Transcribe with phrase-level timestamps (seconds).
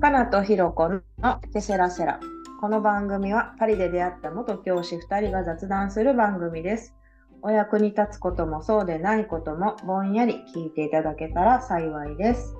[0.00, 1.02] かなとひろこの
[1.52, 2.20] ケセラセラ。
[2.58, 6.94] この番組はパリで出会った元教師2人が雑談する番組です。
[7.42, 12.54] お役に立つこともそうでないこともぼんやり聞いていただけたら幸いです。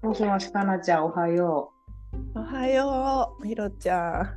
[0.00, 1.70] もしもしかなちゃんおはよ
[2.34, 4.22] おはよう、ひろちゃん。
[4.22, 4.28] う。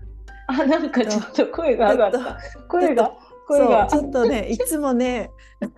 [0.47, 2.37] あ、なんかちょっと声が上がった。
[2.67, 3.13] 声が、
[3.47, 3.87] 声そうが。
[3.87, 5.31] ちょっとね、いつもね、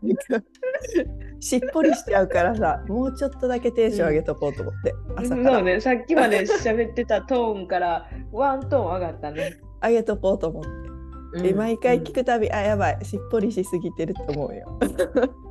[1.45, 9.53] しっぽりしちゃうからさ、もうちょっとだけテンション上げとこうと思って、朝からそうね、さっきまで喋ってたトーンからワントーン上がったね。
[9.79, 10.69] 上げとこうと思って。
[11.43, 14.79] で毎回聞くたび、あ、やばい、しっぽりしすぎてると思うよ。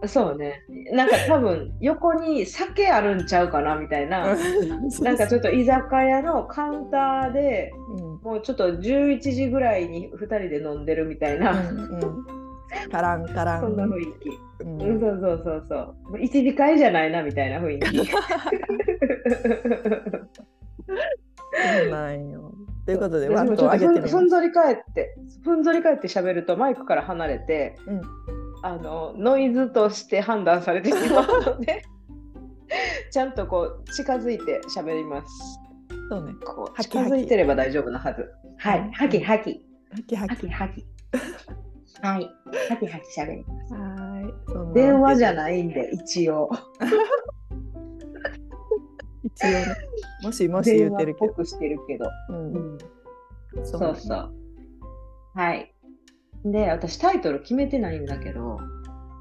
[0.01, 0.62] うんそうね。
[0.92, 4.37] なんか多分横に酒あるんちゃうかなみたいな。
[5.01, 12.43] なんかちょっと居酒屋のカウンターでうんもうちょっと11時ぐらいに2人で飲んでるみたいな、うんうん
[12.91, 13.60] カランカラン。
[13.60, 14.82] そんな雰囲気、うん。
[14.82, 16.10] うん、そうそうそうそう。
[16.10, 18.06] もう一次会じゃないなみたいな雰囲気。
[18.06, 18.18] そ
[21.87, 22.52] うなんよ。
[22.87, 24.10] ということで、ワン私もちょっとと上げてみ。
[24.10, 28.02] ふんぞり返ってふんぞり返って喋るとマイクから離れてうん。
[28.62, 31.85] あのノイズとして判断されてしまうので
[33.12, 35.60] ちゃんとこう近づいて喋ります。
[36.10, 36.35] そうね。
[36.45, 38.30] こう近づいてれば大丈夫なはず。
[38.59, 38.90] はい。
[38.92, 40.30] はきはきはきはき。
[40.30, 40.85] はきはき
[42.05, 42.30] はい
[42.69, 44.29] はきはき喋りますはー
[44.73, 44.74] い。
[44.74, 45.37] 電話じゃい。
[45.37, 46.51] ないんで一応
[49.24, 49.65] 一応ね。
[50.23, 51.32] もしもし言ってるけど。
[51.32, 52.77] っぽくしてるけど、うん。
[53.65, 54.35] そそうそう
[55.35, 55.75] はい
[56.45, 58.60] で私タイトル決めてないんだけど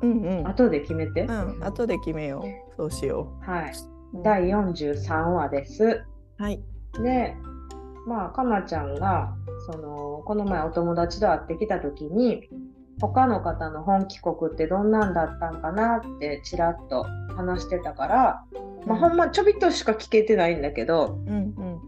[0.02, 0.48] うんうん。
[0.48, 2.50] 後で決めて、うん、後で決めよう。
[2.76, 3.72] そうしよはい、
[4.14, 4.22] う。
[4.22, 6.04] 第43話です
[6.38, 6.62] はい。
[7.02, 7.38] で
[8.06, 9.34] まあかなちゃんが
[9.72, 12.50] そのこの前お友達と会ってきた時に
[13.00, 17.06] 他の方の本帰国ってどんなんだったんかなってちらっと
[17.36, 18.44] 話してたから、
[18.86, 21.80] まあ、ほんまちょびっとしか聞けてないんだけどうんうん。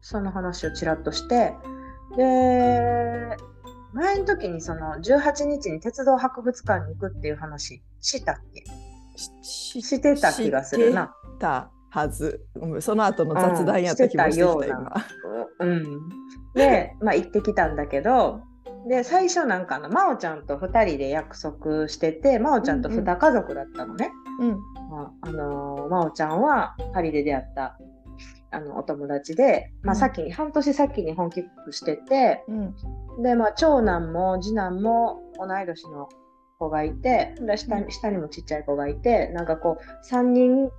[0.00, 1.52] その話をちらっとして
[2.16, 3.36] で
[3.92, 8.64] 前の時にその18日に鉄道博物館に行くっていう話したっけ？
[9.42, 11.12] ししてた気がするな。
[11.40, 12.46] たはず。
[12.54, 14.92] うんその後の雑談やった気もしてきた、よう今。
[15.60, 15.82] うん、
[16.54, 18.42] で、まあ、行ってきたんだけど
[18.88, 24.10] で最初なんかあの真央ちゃんと2人で約束してて真央ちゃんと2家族だったのね。
[24.40, 24.50] うん。
[24.90, 27.78] まああのー真央ちゃんはパリで出会った
[28.52, 33.22] あのお友達で、まあ、うん先に、半年先に本帰国しててうん。
[33.22, 36.08] で、まあ、長男も次男も同い年の
[36.58, 40.70] 子がいてで下に下にもちっちゃい子がいてなんかこう3人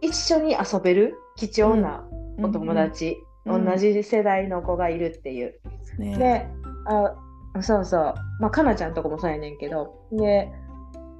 [0.00, 2.04] 一緒に遊べる貴重な
[2.38, 5.54] お友達、うん同じ世代の子がいるっていう。
[6.00, 6.18] ね。
[6.18, 6.48] で
[6.86, 7.14] あ
[7.62, 8.14] そうそう。
[8.40, 10.06] まあかなちゃんとこもそうやねんけど。
[10.12, 10.52] で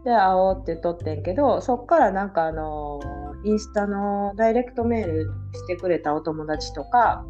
[0.06, 3.00] で会おうって撮ってんけどそっからなんかあの
[3.44, 7.24] インスタのダイレクトメールしてくれたお友達とか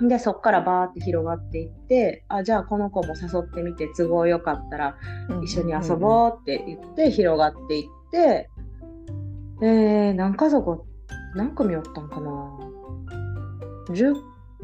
[0.00, 0.08] うん。
[0.08, 4.96] でそっからバーって広がっていってあじゃあこの子も誘ってみて都合よかったら
[5.28, 5.44] うん。
[5.44, 8.50] 一緒に遊ぼうって言って広がっていって、
[9.62, 10.82] えー、何家族
[11.34, 12.58] 何組おったんかな
[13.90, 14.14] ？10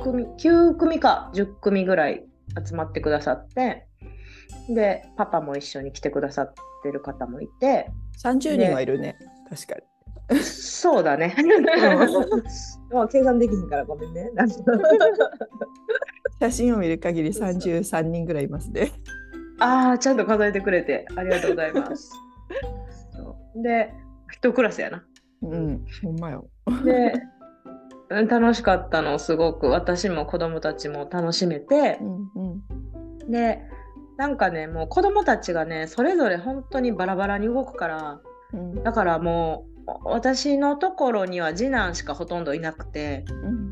[0.02, 1.30] 組9組か。
[1.34, 2.25] 10組ぐらい
[2.64, 3.86] 集まってくださって
[4.68, 7.90] でパパも一緒に来てくださってる方もいて
[8.22, 9.16] 30人はいるね。
[9.48, 9.82] 確かに。
[10.42, 11.36] そうだね
[12.90, 14.28] もう計算できひんからごめんね
[16.40, 18.90] 写真を見る限り33人ぐらいいますね。
[19.60, 22.12] ああちゃんと数えてくれてありがとうございます
[23.62, 23.92] で
[24.30, 25.04] 一クラスやな
[25.42, 25.84] うん。
[26.02, 26.46] ほんまよ。
[26.84, 27.35] でうん
[28.08, 29.68] 楽しかったのすごく。
[29.68, 31.98] 私も子供たちも楽しめて。
[32.00, 32.30] うん
[33.24, 33.30] うん。
[33.30, 33.60] で
[34.16, 38.20] なんかねもう子供たちがねそれぞれ本当にバラバラに動くから
[38.52, 38.82] うん。
[38.82, 43.24] だからもう私のところには次男しかほとんどいなくて。
[43.28, 43.66] うん。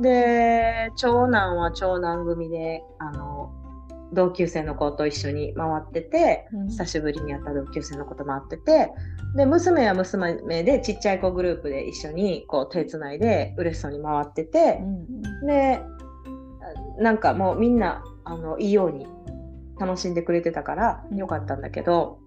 [0.00, 3.52] で長男は長男組であの
[4.12, 6.68] 同級生の子と一緒に回っててうん。
[6.68, 8.92] 久しぶりに会った同級生の子と回ってて
[9.36, 15.80] で娘は娘でちっちゃい子グループで一緒にこう手つないで嬉しそうに回っててうんで
[16.98, 19.06] なんかもうみんなあのいいように
[19.78, 21.18] 楽しんでくれてたからうん。
[21.18, 22.18] よかったんだけど、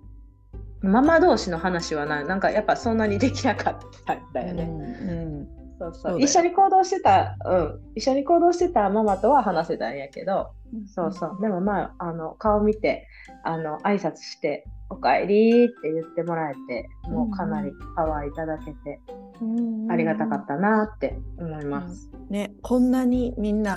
[0.81, 4.63] ママ同士の話はななんかやっぱそんなにできなかったんだよね。
[4.63, 5.47] うん
[5.77, 6.03] そうそう。
[6.03, 11.37] だよそう一緒に行動してた、うん、一緒に行動してたママとは話せたんやけど、うんそうそう。
[11.41, 13.07] でもまあ、あの顔見て、
[13.43, 18.99] あの挨拶して、おかえりって言ってもらえて、もうかなりパワーいただけて、
[19.41, 19.91] うん。
[19.91, 22.09] ありがたかったなって思います。
[22.29, 23.75] ねこんなにみんな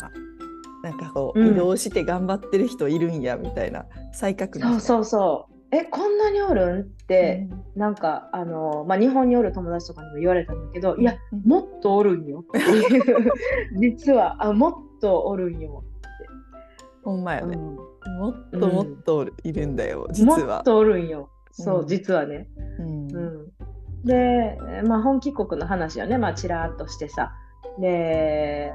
[0.83, 1.53] なんかこう、うん。
[1.53, 5.55] 移動して頑張ってる人いるんやみたいな再確認そうそうそう。
[5.77, 11.43] えこんなにおるんって、なんかあの、まあ、日本におる友達とかにも言われたんだけど、いやうん。
[11.49, 13.33] もっとおるんよっていう。
[13.81, 15.83] 実はあもっとおるんよ、
[17.05, 17.77] ほんまやね、うん。
[18.19, 20.57] もっともっといるんだよ、実は。
[20.57, 20.63] もっ。
[20.65, 21.29] とおるんよ。
[21.53, 22.49] そう、うん実はね、
[22.79, 23.13] うん。
[23.13, 23.53] うん、
[24.05, 27.33] で、まあ、本帰国の話をね、まあ、ちらっとしてさ。
[27.79, 28.73] で、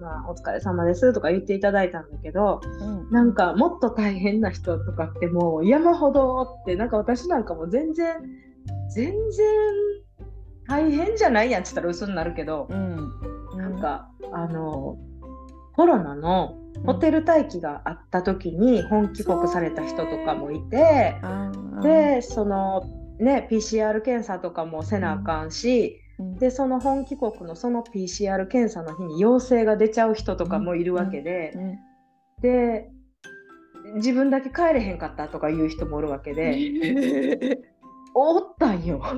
[0.00, 3.10] まあ、お疲れ様ですとか言っていただいたんだけどうん。
[3.10, 8.16] なんかもっと大変な人とかってもう山ほどおってなんか私なんかもう全然
[8.94, 9.14] 全然
[10.68, 12.96] 大変じゃないやんって言ったら嘘になるけど、うん。
[13.56, 14.96] なんかあの
[15.74, 21.16] コロナのホテル待機があった時に本帰国された人とかもいて。
[21.82, 22.84] でその
[23.18, 26.38] ね PCR 検査とかもせなあかんし、うん。
[26.38, 31.78] でその本帰国のその PCR 検査の日に陽性が出ちゃう人とかもいるわけで、うん。
[32.42, 32.90] で
[33.96, 37.58] 自分だけ帰れへんかったとかいう人もおるわけで、
[38.14, 39.00] おったんよ。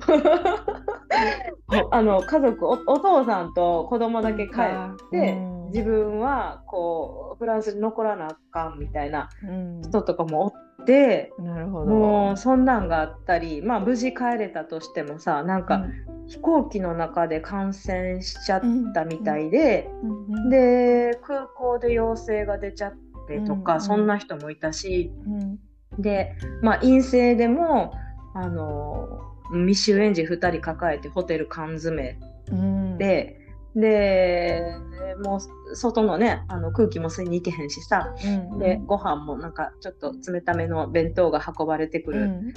[1.90, 5.52] あの家族おお父さんと子供だけ帰って、うん。
[5.72, 9.80] 自分はこうフランスに残らなあかんみたいなうん。
[9.82, 10.52] 人とかもおっ
[10.84, 11.32] て。
[11.38, 11.86] なるほど。
[11.86, 15.86] もうそんなんがあったり、まあ、無事帰れたとしてもさなんか
[16.26, 18.62] 飛行機の中で感染しちゃっ
[18.92, 20.10] たみたいで、うん。
[20.10, 22.92] うん、で空港で陽性が出ちゃっ
[23.26, 23.80] てとか、うん。
[23.80, 25.58] そんな人もいたしうん。
[25.98, 27.92] で、まあ、陰性でも
[28.34, 29.20] あの
[29.50, 32.18] 未就園児2人抱えてホテル缶詰。
[32.50, 33.38] うん、で。
[33.74, 34.76] で
[35.24, 38.14] もう外のねあの空気も吸いに行けへんしさ。
[38.52, 42.52] うん、でご飯もなんかちょっと冷ための弁当が運ばれてくるうん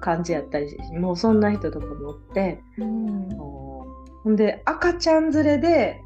[0.00, 2.60] 感じやったりしもうそんな人とかもおって。
[2.76, 3.28] うん。
[3.30, 6.00] ほんで赤ちゃん連れで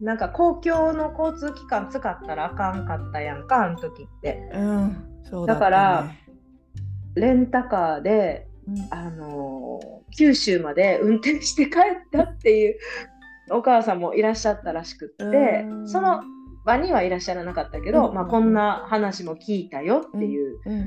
[0.00, 4.48] なんか公共の交通機関使ったらあかんかったやんかあの時って。
[4.52, 5.60] うん、そうだね。
[5.60, 6.10] だから、
[7.14, 8.88] レンタカーで、うん。
[8.90, 11.82] あのー九州まで運転して帰っ
[12.12, 12.78] たっていう
[13.50, 15.88] お母さんもいらっしゃったらしくってうん。
[15.88, 16.20] その
[16.64, 20.78] 場にはいらっしゃらなかったけど、うんまあ、こんな話も聞いたよっていううん。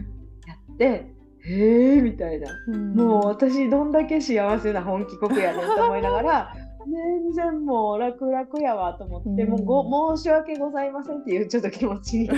[0.47, 1.11] やって、
[1.45, 2.51] へえみたいな。
[2.67, 6.55] うん、もう私どんだけ幸せな本気国やねんと思いながら
[6.85, 9.49] 全然もう楽々やわと思って、うん。
[9.49, 12.29] もうご申し訳ございませんっていうちょっと気持ちに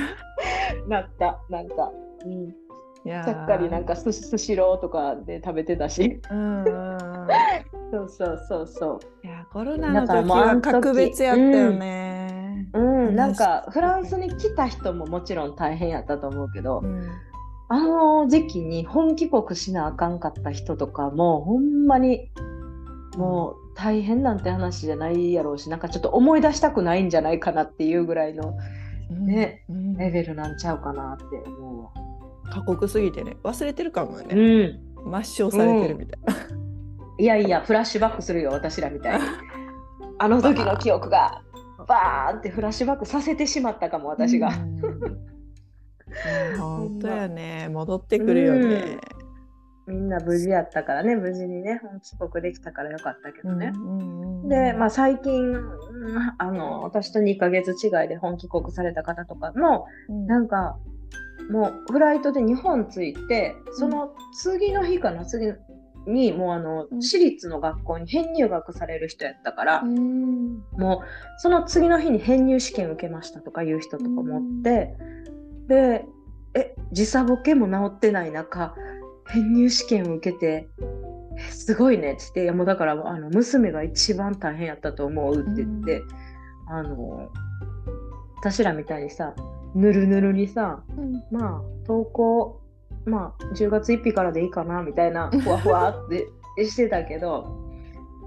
[0.88, 1.40] なった。
[1.50, 1.92] なんか、
[2.26, 2.56] うん、
[3.08, 6.22] ちゃっかりなんかススシローとかで食べてたし。
[6.30, 7.28] うんうんうん。
[7.90, 12.68] そうそうそうそいやコロナの時は格別やったよね。
[12.74, 17.10] う、うん、なん話かフランスに来た人ももちろん大変やったと思うけど、うん。
[17.70, 22.30] あの時期に本帰国しなあかんかった人とかもほんまに
[23.18, 28.54] もう大変なんて話じゃないやろうしなんかちょっと思い出したくないんじゃないかなっていうぐらいの
[29.10, 29.98] ねうん。
[29.98, 32.07] レベルなんちゃうかなって思うわ。
[32.52, 36.36] 過酷すぎてね忘れてるかもうね、ん、抹消されてるみたいな。
[37.20, 39.26] いやいやフラッシュバックするよ私らみたいに。
[40.20, 41.42] あの時の記憶が
[41.88, 44.52] バーンってフラッシュバックさせてしまったかも私が。
[46.58, 49.00] 本当やね戻ってくるよね。
[49.88, 53.72] みんな無事やったからね無事にね本帰国できたからよかったけどね。
[53.74, 55.66] うんうんうんで、まあ、最近うん
[56.38, 60.78] あの私と2ヶ月違いで本帰国された方とかもうんなんか
[61.50, 65.54] もうフライトで日本着いてその次の日かな次
[66.08, 67.02] にもうあのうん。
[67.02, 70.64] 私立の学校に編入学される人やったから、うん。
[70.78, 74.96] もうその次の日に編入試験受けましたとかいう人とかもおって、
[75.68, 76.06] で
[76.54, 78.74] え時差ボケも治ってない中
[79.28, 80.70] 編入試験を受けて
[81.38, 86.02] えすごいねっつっていやもうだからあの娘が一番大変やったと思うって言って、
[86.70, 87.30] あの
[88.38, 89.34] 私らみたいにさ
[89.76, 92.62] ぬるぬるにさうんまあ投稿
[93.06, 96.28] まあ10月1日からでいいかなみたいなふわふわって
[96.66, 97.68] してたけど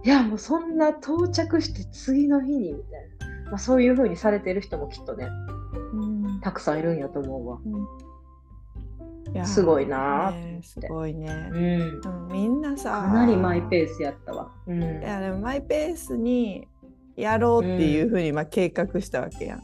[0.04, 5.28] いやもうそんな到着して次の日にみたいな、まあ、そういう風にされてる人もきっとね
[5.92, 7.58] うんたくさんいるんやと思うわ。
[9.32, 11.54] いやーすごいなーってねすごいねう。
[11.54, 14.50] ん、うんみんなさかなりマイペースやったわ。
[14.66, 16.66] うん、いやでもマイペースに
[17.16, 19.62] やろうっていうふうにまあ計画したわけやん。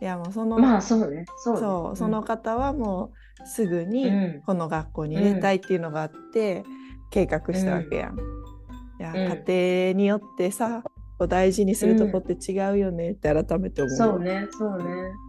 [0.00, 1.24] いやもうその、まあそうね。
[1.36, 1.60] そうね。
[1.60, 3.12] そうその方はも
[3.42, 4.42] うすぐにうん。
[4.46, 6.64] この学校に入れたいっていうのがあって
[7.10, 8.16] 計画したわけやん。
[8.16, 9.44] いや、うん。
[9.46, 10.82] 家庭によってさ
[11.18, 13.96] こう大事にするとこって違うよねって改めて思う。
[13.96, 14.84] そうねそうね。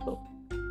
[0.06, 0.20] そ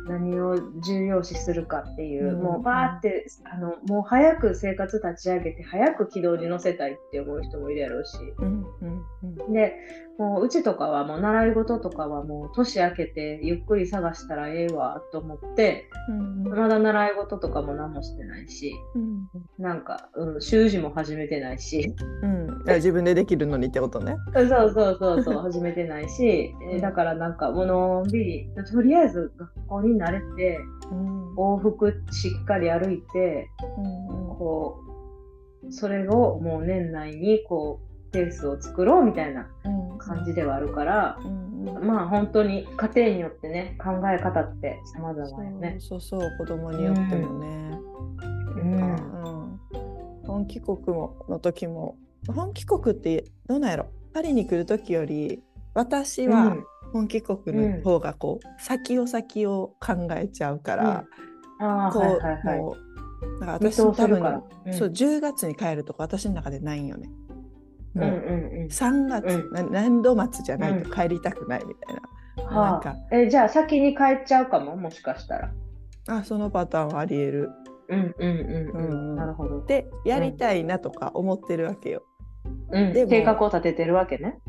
[0.07, 2.41] 何を重要視するかっていう、うん。
[2.41, 9.53] もうバーってあのもう早く生活立ち上げて早く軌道に乗せたいって思う人もいるやろうし、うんうんうん。
[9.53, 9.75] で
[10.19, 19.29] もううちとかはもう習い事とかはもう年明けてゆっくり探したらええわと思ってうんまだ習い事とかも何もしてないしうん。
[19.57, 21.95] なんか、うん、習字も始めてないし。
[22.21, 24.17] うん、自分でできるのにってことね。
[24.35, 30.59] そうそうそうそう始めてないし、えーだからなんかもうのんびりとりあえず学校に慣れて
[30.91, 31.35] うん。
[31.35, 34.37] 往復しっかり歩いてうん。
[34.37, 34.79] こ
[35.65, 45.75] うそれをもう年内にこうペースを作ろうみたいなうん感じではあるから、うんうんまあ本当に家庭によってね考え方って様々だよね。
[45.79, 47.79] そうそうそう子供によってもね。
[48.55, 49.59] うん
[50.25, 51.97] 本帰国もの時も
[52.27, 53.87] 本帰国ってどうなんやろ？
[54.13, 56.55] パリに来る時より私は
[56.93, 61.05] 本帰国の方がこう、先を先を考えちゃうから、
[61.59, 62.57] ああこう、はいはいはい。
[62.59, 64.43] もうだから見私多分。
[64.65, 67.09] うんそう10月に帰るとか私の中でないんよね。
[67.95, 72.01] うんもう、うん3月、うんな年度末じゃないと帰りたくないみたいな。
[72.37, 72.55] うん。
[72.55, 74.75] なんかはあ、えじゃあ先に帰っちゃうかも？
[74.75, 75.51] もしかしたら。
[76.07, 77.49] あそのパターンはありえる。
[77.89, 79.15] うんうんうんううんん。
[79.15, 79.65] なるほど。
[79.65, 82.03] でやりたいなとか思ってるわけよ。
[82.71, 84.39] うん、でも計画を立ててるわけね。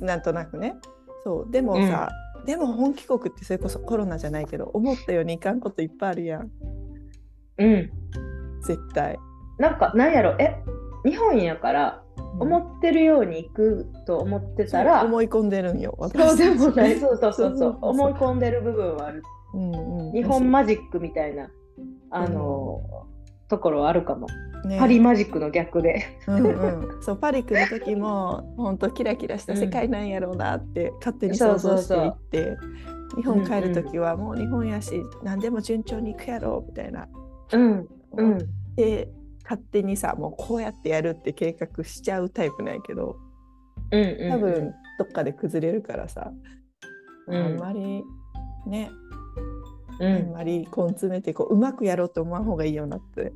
[0.00, 0.74] なんとなくね。
[1.24, 2.08] そうでもさ、
[2.46, 6.50] でも本帰国ってそれこそコロナじゃないけど思ったようにいかんこといっぱいあるやん
[7.58, 7.72] うん。
[7.72, 7.90] うん。
[8.62, 9.18] 絶対。
[9.58, 10.56] なんかなんやろえ
[11.04, 12.02] 日本やから
[12.38, 16.98] 思ってるように行くと思ってたら、そう思い込んでるんよそうでもない。
[17.00, 17.78] そうそうそうそう。
[17.80, 19.22] 思い込んでる部分はある。
[19.52, 19.74] うん
[20.06, 21.50] うん、日本マジックみたいな
[22.10, 22.80] あの、
[23.48, 24.26] ところはあるかも。
[24.64, 24.78] ね。
[24.78, 26.04] パリマジックの逆で。
[26.26, 32.56] うんうん、そうパリ来る時も 本当キラキラした世界なんやろうなって勝手に想像していって、
[33.16, 37.08] 日本帰る時はもう日本やし何でも順調にいくやろうみたいな。
[37.52, 37.88] うん。
[38.16, 38.38] うん。
[38.76, 39.08] で
[39.50, 43.16] 勝手にさもうこうやってやるって計画しちゃうタイプなんやけど
[43.90, 46.30] うんうん多分どっかで崩れるからさ、
[47.26, 47.36] うん。
[47.36, 48.04] あんまり
[48.66, 48.90] ね、
[49.98, 53.32] うん、あんまり根詰めてこううまくやろうと思わん方がいいよなって。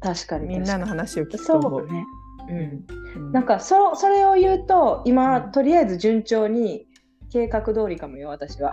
[0.00, 1.84] 確かにみんなの話を聞くとそ思う。
[1.84, 2.04] うね。
[2.48, 3.22] うん。
[3.26, 3.32] うん。
[3.32, 5.52] なんかそそれを言うと今、うん。
[5.52, 6.86] とりあえず順調に
[7.30, 8.72] 計画通りかもよ私は。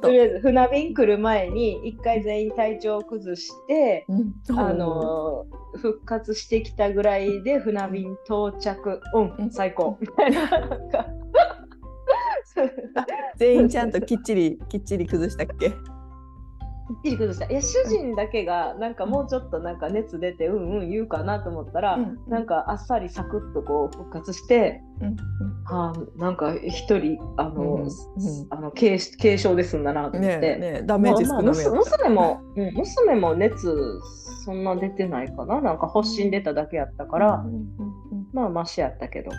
[0.00, 9.00] とりあえず船便来る前に一回全員体調を崩して、うんあの復活してきたぐらいで船便到着。
[9.14, 9.50] うん、うん。
[9.50, 9.96] 最高。
[10.00, 10.50] みたいな
[13.36, 15.72] 全員ちゃんときっちりきっちり崩したっけ？
[16.88, 17.50] きっちり崩した。
[17.50, 20.78] いや主人だけがなんかもうちょっとなんか熱出てうん。
[20.80, 25.16] うん言うかなと思ったら、うんなんかあっさりサクッとこう復活して、うん
[25.64, 27.90] はあ、なんか一人あの、うんうん
[28.50, 30.38] あの軽軽症で済んだなと思って。
[30.38, 34.00] ねえねえダメージ少なめやまあ娘も、うん、娘も熱
[34.44, 35.60] そんな出てないかな。
[35.60, 37.44] なんか発疹出ただけやったから、
[38.32, 39.30] まあマシやったけど。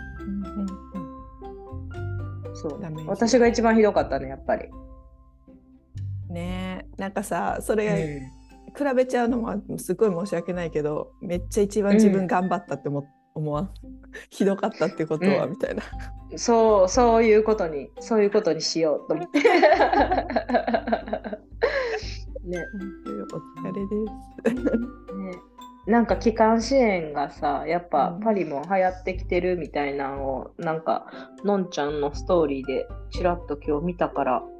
[2.54, 2.80] そう。
[3.06, 4.68] 私が一番ひどかったねやっぱり、
[6.34, 6.86] ね。
[6.98, 8.20] えなんかさそれ
[8.76, 13.70] う比べちゃうのもすごい申し訳ないけどめっちゃ一番自分頑張ったって思,、思わん？
[14.30, 15.50] ひどかったってことは、うん。
[15.52, 15.82] みたいな。
[15.82, 19.38] んそうそういうことにそういうことにしようと思って。
[22.44, 22.58] ね。
[23.32, 23.88] お疲れで
[24.50, 24.54] す。
[25.14, 25.32] ね。
[25.86, 28.20] なんか気管支炎がさやっぱうん。
[28.20, 31.06] パリも流行ってきてるみたいなのをなんか
[31.44, 34.53] のんちゃんのストーリーでちらっと今日見たからうん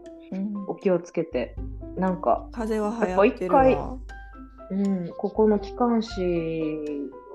[0.66, 1.56] お気をつけて
[1.97, 3.99] なんか、風邪は流行ってるわ。
[4.71, 6.21] うん、ここの気管支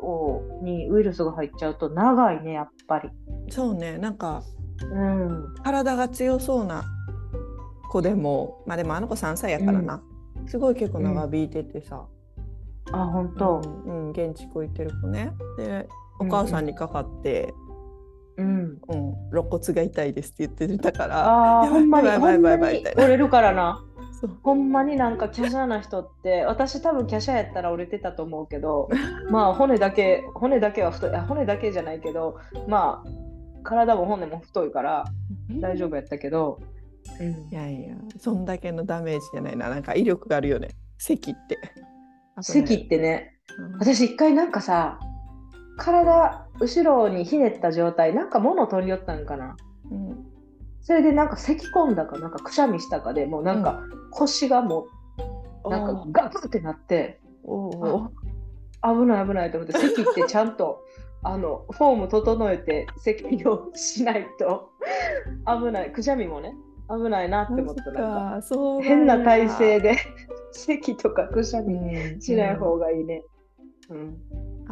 [0.02, 3.10] をにウイルスが入っちゃうと長いねやっぱり。
[3.50, 4.44] そうねなんか
[4.92, 6.84] うん体が強そうな
[7.90, 10.02] 子でもまあでもあの子3歳やからな、
[10.48, 12.06] すごい結構長引いててさ、
[12.92, 13.62] あ本当。
[13.64, 15.88] うんうん現地校行ってる子ねで
[16.20, 17.69] お母さんにかかって、うん。
[18.40, 18.80] うん。
[19.32, 21.62] 肋骨が痛いですって言ってたから。
[21.62, 23.84] あほんまに折れるからな。
[24.22, 24.38] そう。
[24.42, 28.90] ほんまになんか華奢な人って私多分華奢やったら折れてたと思うけど
[29.30, 33.10] まあ骨だけ骨だけは太いあ骨だけじゃないけどまあ
[33.64, 35.06] 体も骨も太いから
[35.60, 36.60] 大丈夫やったけど、
[37.20, 37.50] うん。
[37.52, 39.70] いやいやそんだけのダメージじゃないな。
[39.70, 40.70] なんか威力があるよね。
[40.98, 41.58] 咳って。
[42.42, 43.34] 咳ってね。
[43.34, 43.40] うん
[43.80, 45.00] 私一回なんかさ
[45.80, 49.56] 体後ろにひねった状態なんか物取り寄ったんかな。
[49.90, 50.26] うん。
[50.82, 53.82] それでなんか咳込んだかなんかくしゃみしたかでもうなんか
[54.12, 54.88] 腰がも
[55.66, 57.20] うなんかガクってなって
[58.82, 60.84] 危ない危ないと思って咳ってちゃんと
[61.22, 64.70] あのフォーム整えて咳をしないと
[65.46, 65.92] 危ない。
[65.92, 66.54] くしゃみもね
[66.90, 68.82] 危ないなって思ったなんか。
[68.82, 69.98] 変な体勢で、で
[70.54, 73.24] 咳とかくしゃみうんしない方がいいね。
[73.34, 73.39] うん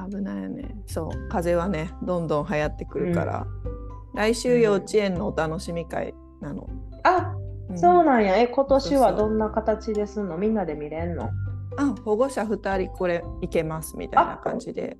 [0.09, 3.47] 危ないよねそう風邪はねどんどん流行ってくるから、
[4.13, 6.67] 来週幼稚園のお楽しみ会なの。
[7.03, 7.35] あ、
[7.69, 8.37] うんそうなんや。
[8.37, 10.37] え、今年はどんな形ですんの？
[10.37, 11.29] みんなで見れんの？
[11.77, 14.97] あ保護者2人これいけますみたいな感じで。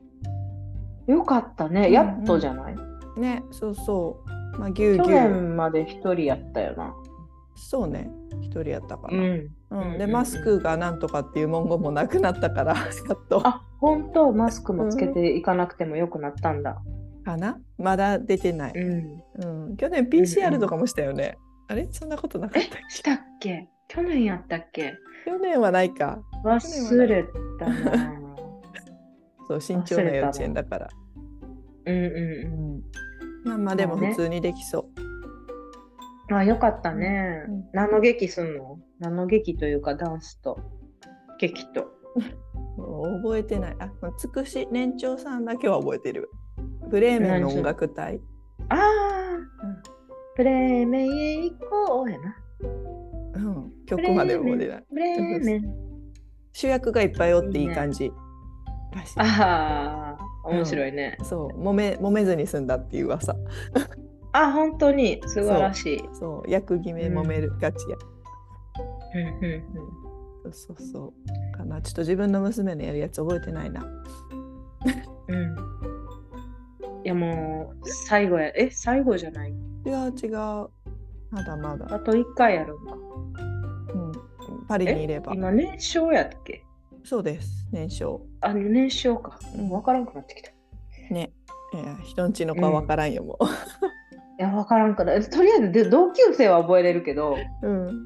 [1.08, 1.88] よかったね。
[1.88, 2.76] うんやっとじゃない、
[3.18, 4.24] ねそうそ
[4.56, 4.60] う。
[4.60, 5.20] まあぎゅう去ぎゅう。
[5.20, 6.94] 年まで一人やったよな。
[7.58, 8.10] そうね
[8.42, 9.18] 1人やったかな。
[9.18, 9.20] ん。
[9.20, 9.24] うん
[9.70, 14.32] うんうんでマスクがなんとかっていう文言もなくなったから やっとあ、本当？
[14.32, 16.82] マスクもつけていかなくてもよくなったんだ。
[17.26, 17.60] かな？
[17.78, 18.74] まだ出てない。
[18.74, 19.22] ん。
[19.44, 21.38] うん、去年 PCR とかもしたよね。
[21.68, 21.88] あれ？
[21.92, 23.68] そんなことなかっえたっ、したっけ？
[23.90, 24.92] 去年やったっけ？
[25.26, 26.20] け去年はないか。
[26.46, 27.26] 忘れ
[27.60, 28.14] たな。
[29.50, 30.90] そう慎重な幼稚園だから。
[31.86, 32.14] うんうん
[33.46, 35.07] うん、まあまあでも普通にできそうん。
[36.30, 37.46] あ、よかったね。
[37.48, 38.80] うん何の劇すんの？
[39.00, 40.60] 何の劇というかダンスと
[41.40, 41.88] 劇と。
[42.78, 42.82] う。
[42.82, 43.76] もう覚えてない。
[43.80, 46.30] あ、つくし年長さんだけは覚えてる。
[46.90, 48.20] ブレーメンの音楽隊。
[48.70, 48.80] ああ、
[50.36, 52.36] プレーメンへ行こうやな。
[53.36, 54.84] うん、曲まで覚えてない。
[54.90, 55.74] プレーメン。
[56.54, 58.12] 主役がいっぱいおっていい感じ。
[58.94, 61.18] らしいああ、面白いね。
[61.24, 63.36] そう揉め揉めずに済んだっていう噂。
[64.34, 66.10] あ、本当に素晴らしい。
[66.14, 67.98] そう役決め揉めるがちや。
[69.16, 69.64] うんうん
[70.44, 71.14] そうそうそ
[71.54, 71.58] う。
[71.58, 71.82] かな。
[71.82, 73.84] ちょっと自分の娘のやるやつ覚えてないな。
[75.28, 75.36] うん。
[75.36, 75.56] うん。
[77.04, 78.52] いやもう最後や。
[78.56, 79.52] え、最後じゃない？
[79.86, 80.34] 違う違う。
[81.32, 81.94] まだまだ。
[81.94, 82.96] あと1回やるんか。
[82.96, 85.34] うん、パリにいれば。
[85.34, 86.64] 今年少やっけ？
[87.04, 87.68] そうです。
[87.72, 88.22] 年少。
[88.42, 89.40] あ、年少か。
[89.56, 90.52] うんわからんくなってきた。
[90.52, 91.32] いね。
[91.74, 93.38] いや人んちの子はわからんよ、も
[94.38, 95.16] や、わからんから。
[95.16, 97.68] えとりあえずで同級生は覚えれるけど、う。
[97.68, 98.06] うん。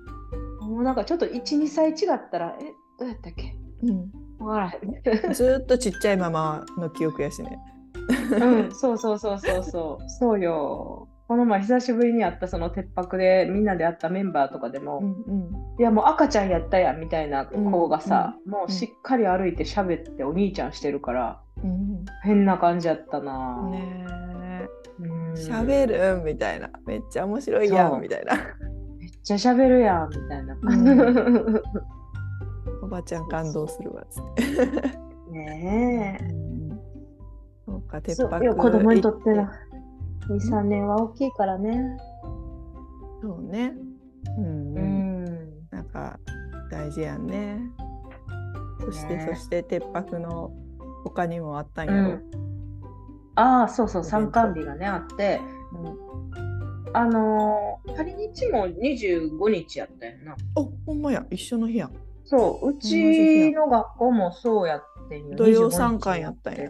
[0.62, 2.64] もうなんかちょっと1、2歳違ったら、え、
[3.00, 3.56] どうやったっけ？
[3.84, 5.34] うん、わからへん。
[5.34, 7.60] ずーっとちっちゃいままの記憶やしね。
[8.32, 10.10] うん、そうそうそうそうそう。
[10.10, 11.08] そうよ。
[11.28, 15.52] この前久しぶりに会ったその鉄泊でみんなで会ったメンバーとかでも、うんうん。
[15.80, 23.70] いやもう赤ちゃんやったやんみたいな子がさ、もうしっかり歩いて喋ってお兄ちゃんしてるから、うん、変な感じやったな。
[23.70, 24.06] ね
[25.36, 25.88] 喋
[26.18, 26.70] るみたいな。
[26.86, 28.36] めっちゃ面白いやんみたいな。
[29.00, 30.56] めっちゃ喋るやんみたいな。
[30.56, 31.62] ん
[32.84, 34.44] おばちゃん感動するわつって。
[35.32, 36.24] ねえ。
[36.26, 36.52] うん
[37.66, 41.98] そうか、鉄そう泊いや子供にとっての行2、3年は大きいからね。
[43.22, 43.74] そうね。
[44.38, 45.26] うん、ううん。
[45.26, 45.26] ん。
[45.72, 46.20] なんか
[46.70, 47.62] 大事やんね。
[48.80, 50.52] そして、ねそして鉄泊の
[51.04, 52.10] 他にもあったんやろ。
[52.10, 52.22] うん、
[53.36, 55.42] ああ、そうそう、参観日がね、あって、
[55.74, 56.12] うん
[56.94, 60.36] あのー、パリ日も25日やったよな。
[60.56, 61.90] おほんまや一緒の日や。
[62.26, 65.38] そう、うちの学校もそうやってんよ。
[65.38, 66.70] 土曜25日参観やったんや。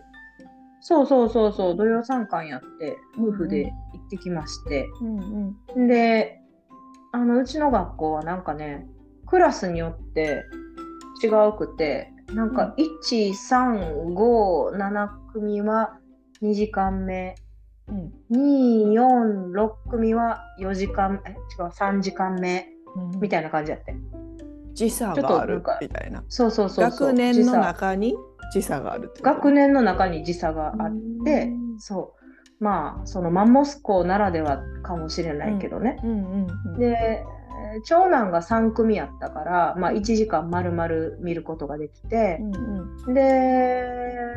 [0.81, 3.71] そうそうそうそう、土曜参観やって、夫婦で行
[4.05, 4.87] ってきまして。
[5.01, 5.87] うんうん。
[5.87, 6.39] で、
[7.11, 8.87] あの、うちの学校はなんかね、
[9.25, 10.43] クラスによって
[11.23, 15.97] 違うくて、なんか1、3、5、7組は
[16.41, 17.35] 2時間目、
[17.87, 21.37] うん2、4、6組は4時間、え、違う、
[21.69, 23.95] 3時間目うん、みたいな感じやって。
[24.73, 26.23] 時差があるみたいな。
[26.27, 27.07] そうそうそうそう。
[27.09, 28.15] 学年の中に
[28.53, 30.91] 時差がある学年の中に時差があっ
[31.25, 32.15] てうん、そ
[32.59, 32.63] う。
[32.63, 35.99] まあ、そのマンモス校ならではかもしれないけどね。
[36.03, 36.79] うんうんうん。
[36.79, 37.41] で、えー
[37.85, 40.89] 長男が3組やったから、まあ、1時間丸々
[41.21, 43.85] 見ることができてう、んで、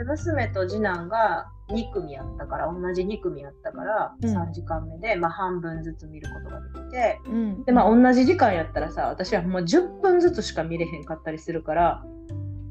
[0.06, 4.36] 娘と次男が2組やったから、同じ2組やったから、うん。
[4.36, 7.34] 3時間目で、まあ、半分ずつ見ることができて、うん。
[7.34, 7.64] うん。
[7.64, 12.04] で、まあ、同じ時間やったらさ、私はもう10分ずつしか見れへんかったりするから、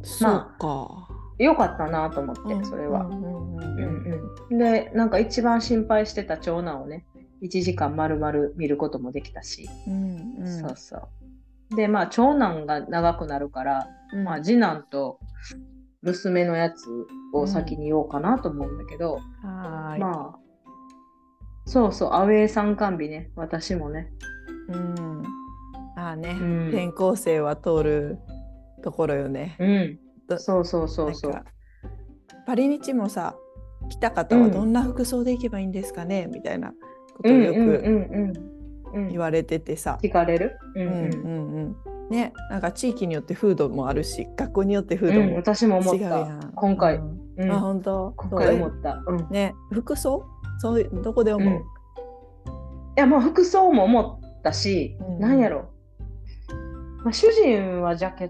[0.03, 1.07] そうか。
[1.39, 2.65] よかったなと思って、うん。
[2.65, 3.09] それは。
[4.49, 7.05] でなんか一番心配してた長男をね
[7.41, 10.59] 1時間丸々見ることもできたし、うんうん。
[10.59, 10.97] そうそ
[11.71, 11.75] う。
[11.75, 14.23] でまあ長男が長くなるから、うん。
[14.23, 15.19] まあ、次男と
[16.03, 16.85] 娘のやつ
[17.33, 19.99] を先に言おうかなと思うんだけど、はーい。
[19.99, 20.39] まあ
[21.65, 23.31] そうそうアウェー参観日ね。
[23.37, 24.11] 私もね、
[24.67, 25.23] うん。
[25.95, 26.67] ああね、うん。
[26.67, 28.17] 転校生は通る
[28.83, 29.55] ところよね。
[29.59, 31.43] うん、どそうそうそうそう。
[32.45, 33.35] パリ日もさ
[33.89, 36.73] 来た方はどんな服装で行けばいいんですかね、みたいな
[37.15, 38.33] ことをよくうんうんうん
[38.93, 39.07] うんうん。
[39.09, 39.97] 言われててさ。
[40.03, 40.57] 聞かれる？
[40.75, 40.93] うんうん。
[40.93, 41.75] うんうんうん
[42.13, 45.97] ね、なんか地域によって風土もあるし学校によって風土うんも私も思った。
[45.97, 46.51] 違うやん。
[46.53, 46.97] 今回。
[46.97, 47.19] うん。
[47.37, 47.51] うん。
[47.51, 48.13] あ本当？
[48.15, 49.27] 今回思った、うん。
[49.31, 50.23] ね服装？
[50.59, 51.57] そういうどこで思う、うん。
[51.57, 51.61] い
[52.97, 55.19] やもう服装も思ったし、うん。
[55.19, 55.71] なんやろ、
[57.03, 58.29] まあ、主人はジャケッ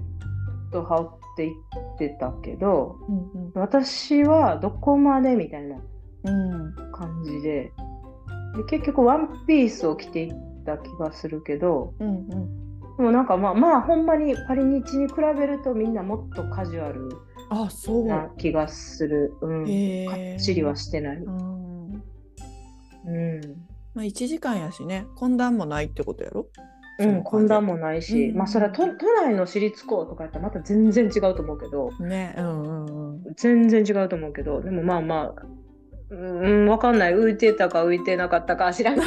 [0.71, 1.53] ト羽織って行
[1.95, 5.75] ってたけどうん私はどこまでみたいな
[6.23, 6.73] うん。
[6.93, 7.73] 感じで。
[8.55, 10.33] で結局ワンピースを着ていっ
[10.65, 12.63] た気がするけどうんうん。
[12.97, 17.09] でもなんかまあまあほんまにパリ日に比べるとみんなもっとカジュアル
[17.49, 18.05] あ、そう。
[18.05, 19.33] な気がする。
[19.41, 21.17] うん、へかえっちりはしてない。
[21.17, 21.93] うん。
[21.93, 22.01] うん。
[23.93, 26.47] まあ1時間やしね、懇談もないってことやろ？
[26.99, 28.37] うん、混乱もないし、うん。
[28.37, 31.91] まあそれは都都内の私立校とかやったらまた全然違うと思うけど。
[31.99, 33.33] ね、うんうんうん。
[33.35, 34.61] 全然違うと思うけど。
[34.61, 35.41] でもまあまあ
[36.13, 37.15] うん分かんない。
[37.15, 39.05] 浮いてたか浮いてなかったか知らんけど。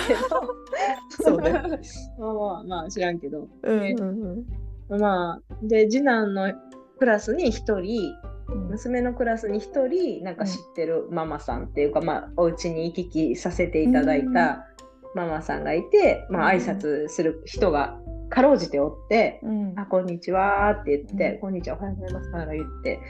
[1.23, 1.53] そうね。
[1.53, 3.49] まあまあまあ知らんけど。
[3.63, 6.53] うんうんまあで次男の
[6.99, 8.15] クラスに1人
[8.49, 8.69] うん。
[8.69, 14.67] 娘のクラスに1人なんか知ってるママさんっていうか、まあお家に行き来させていただいた
[15.15, 19.41] ママさんがいて、まあ挨拶する人がかろうじておって。
[19.43, 19.73] うん。
[19.77, 21.41] あ、こんにちはって言って、うん。
[21.41, 23.01] こんにちは、おはようございますから言って、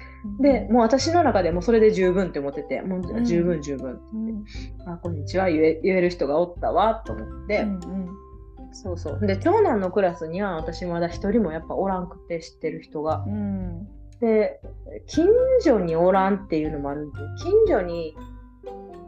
[0.40, 4.44] で、もう私の中でもうそれで十分って思ってて、もう十分十分、うん。
[4.86, 8.06] あ、こんにちは言え言える人がおったわと思って、うん
[8.72, 9.26] そうそう。
[9.26, 13.24] で、長男のクラスには私まだ一人もやっぱおらんくて知ってる人が。
[13.26, 13.86] うん。
[14.20, 14.60] で、
[15.06, 15.26] 近
[15.60, 18.14] 所におらんっていうのもあるんで、近所に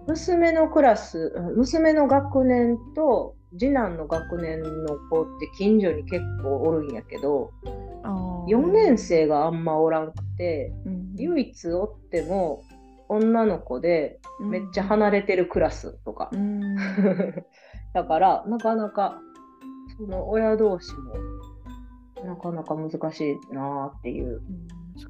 [0.06, 7.50] 娘のクラス、うん娘の学年と次男の学年の子って近所に結構おるんやけど、
[8.02, 8.54] あー。
[8.54, 11.14] 4年生があんまおらんくて、うん。
[11.16, 12.62] 唯一おっても
[13.08, 16.30] 女の子でめっちゃ離れてるクラスとか。
[16.32, 16.76] う、ん。
[17.94, 19.20] だからなかなか
[19.96, 21.14] その親同士も
[22.24, 24.40] なかなか難しいなっていう。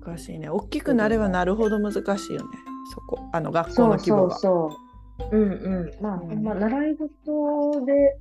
[0.05, 0.49] 難しいね。
[0.49, 2.49] 大きくなればなるほど難しいよね。
[2.95, 3.19] そこ。
[3.33, 4.39] あの学校そうそうの規模が。
[4.39, 4.88] そうう
[5.37, 6.03] んうん。
[6.03, 6.43] まあ、うん。
[6.43, 8.19] まあ習い事で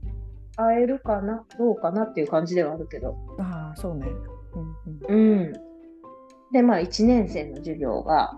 [0.56, 3.16] 会えるかなどうかなっていう感じではあるけど。
[3.40, 4.08] ああそうね。
[5.08, 5.40] うんうん。
[5.40, 5.54] うん。
[6.52, 8.38] でまあ1年生の授業が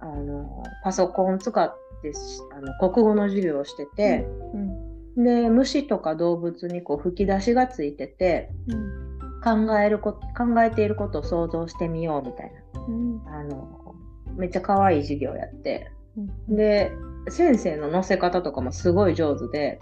[0.00, 2.18] あのパソコン使ってし
[2.52, 4.84] あの国語の授業をしてて、うん
[5.16, 9.14] で虫とか動物にこう吹き出しがついててうん
[9.44, 12.52] 考えるこ考えていることを想像してみようみたい
[12.88, 13.24] うん。
[13.24, 13.94] なあの
[14.36, 15.92] めっちゃ可愛い授業やって。
[16.16, 16.56] うん。
[16.56, 16.90] で
[17.28, 19.78] 先生の載せ方とかもすごい上手で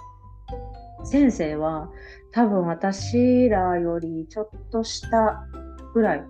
[1.04, 1.90] 先生は
[2.32, 5.46] 多分私らよりちょっと下
[5.94, 6.24] ぐらい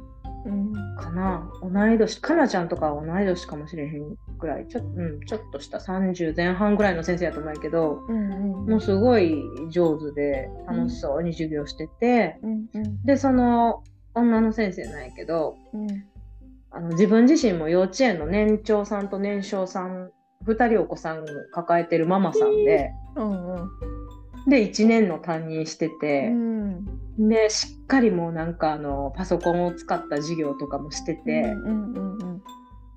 [0.44, 1.48] うんかな。
[1.62, 4.66] 同い年かなちゃんとかは同い年かもしれへんぐらい。
[4.66, 13.04] ちょ,、うん、ちょっとした30前半ぐらいの先生やと思うけどうんうんもうすごい上手で楽しそうに授業してて、うんうん。
[13.04, 15.86] でその女の先生なんやけどうん。
[16.70, 20.10] あの自分自身も幼稚園の年長さんと年少さん
[20.46, 23.70] 2人お子さん抱えてるママさんで、うんうん。
[24.48, 27.28] で1年の担任してて、うん。
[27.28, 32.42] でしっかりもうなんかあのパソコンを使った授業とかもしてて、うんうんうん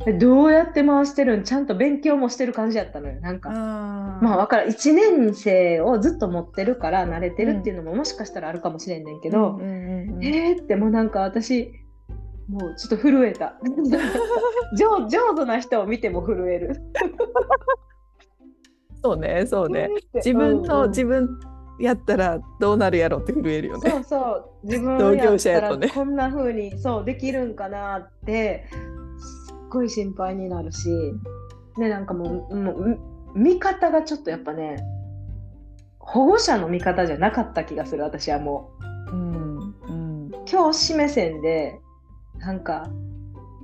[0.04, 3.22] でどうやって回してるんちゃんと勉強もしてる感じやったのよ。
[3.22, 3.50] なんか。
[3.50, 4.68] あまあ分からん。
[4.68, 11.72] 1年生をずっと持ってるから慣れてるっていうのももしかしたらあるかもしれんねんけど、うんうんうんえーってもうなんか私
[12.48, 13.56] もうちょっと震えた。
[14.78, 16.76] 上上手な人を見ても震える。
[19.04, 19.90] そうねそうね。
[20.14, 20.90] 自分の、うんうん。
[20.90, 21.40] 自分
[21.80, 23.90] やったらどうなるやろって震えるよね。
[23.90, 24.68] そうそう。
[24.68, 25.88] 自分同業者やとね。
[25.88, 28.68] らこんな風にそうできるんかなって
[29.18, 30.90] すっごい心配になるし。
[31.78, 33.00] でなんかもうもう
[33.36, 34.78] 見方がちょっとやっぱね
[36.00, 38.72] 保護者の見方じゃなかった気がする私はも
[39.12, 39.16] う。
[39.16, 40.28] んうん。
[40.28, 41.80] う教師目線で
[42.40, 42.90] なんか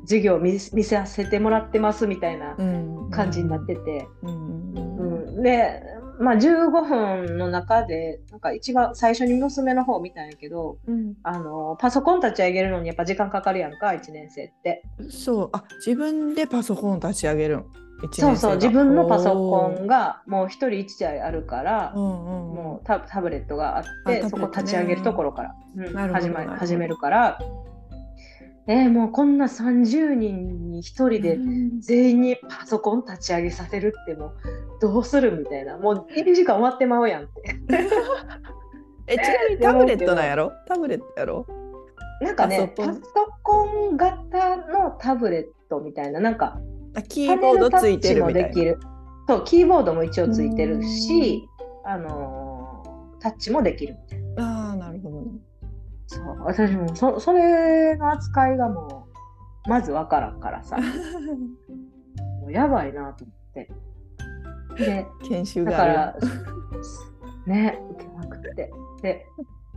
[0.02, 3.10] 授業を見見させてもらってますみたいなうん。
[3.12, 5.44] 感じになってて、うん。
[5.44, 5.84] で、
[6.20, 11.16] まあ、15分の中でなんか一番最初に娘の方見たんやけどうん。
[11.24, 14.84] あのパソコン立ち上げるのにやっぱ時間かかるやんか1年生って。
[15.10, 15.50] そう。
[15.54, 17.66] あ自分でパソコン立ち上げる
[18.14, 18.56] そうそう。
[18.56, 22.56] 自分のパソコンがもう一人一台あるから、うんうんうん。
[22.56, 26.14] もうタタブレットがあってあそこ立ち上げるところから、うん。
[26.58, 27.40] 始めるから
[28.68, 31.82] えーもうこんな30人に1人でうん。
[31.82, 34.34] 全員にパソコン立ち上げさせるってもう
[34.82, 35.78] どうするみたいな。
[35.78, 37.32] もう1時間終わってまうやんって。
[39.08, 40.52] えちなみにタブレットなんやろ？
[40.68, 41.46] タブレットやろ？
[42.22, 43.00] なんかねパソ
[43.44, 43.98] コン。
[43.98, 46.20] 型のタブレットみたいな。
[46.20, 46.60] なんか
[46.96, 48.76] あキーボードついてるみたいな。
[49.28, 51.48] そうキーボードも一応ついてるし
[51.86, 54.61] あのータッチもできるみたいな
[56.16, 56.44] そう。
[56.44, 59.08] 私もそそれの扱いがも
[59.66, 60.78] うまずわからんからさ。
[62.42, 63.72] もうやばいなと思って。
[64.78, 65.94] で研修がある。
[65.94, 66.36] だか
[67.48, 68.72] らね受けなくて。
[69.02, 69.26] で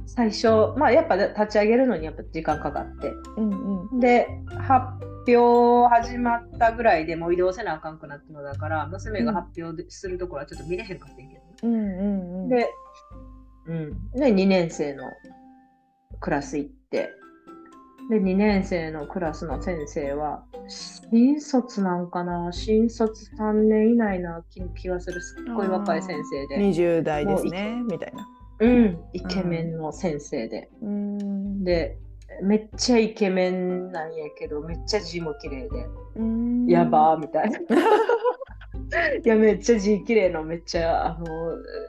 [0.07, 3.13] 最初まあやっぱ立ち上げるのにやっぱ時間かかって。
[3.37, 4.01] うんうん。
[4.01, 4.87] で発
[5.27, 11.23] 表始まったぐらいでもう移動せなあかんくなったのだから娘が発表でするところはちょっと見れへんかったけ
[11.63, 11.75] ど、うん。
[11.75, 12.71] うんうん、で,、
[13.67, 15.05] うん、で2年生の
[16.21, 17.11] クラス行って。
[18.11, 20.45] で2年生のクラスの先生は
[21.11, 22.53] 新卒なんかな？
[22.53, 28.29] 新卒3年以内な気気がするすっごい若い先生で、20代ですねみたいな。
[28.61, 31.65] うん、イケメンの先生で、うん。
[31.65, 31.97] で
[32.43, 36.67] めっちゃイケメンなんやけどめっちゃ字も綺麗で、うん。
[36.67, 37.59] やばーみたいな。
[39.25, 41.27] いやめっちゃ字綺麗のめっちゃあの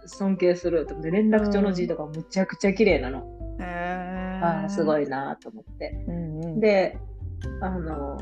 [0.08, 0.86] 尊敬する。
[0.86, 3.26] と連絡帳の字とかむちゃくちゃ綺麗なの、
[3.60, 4.64] へー。
[4.64, 5.92] あーすごいなと思って。
[6.08, 6.98] うんうん、で
[7.62, 8.18] あの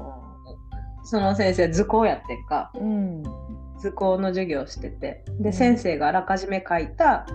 [1.04, 2.72] その先生図工やってんか。
[2.76, 3.24] うん。
[3.80, 5.26] 図工の授業してて。
[5.40, 5.54] で、うん。
[5.54, 7.26] 先生があらかじめ書いた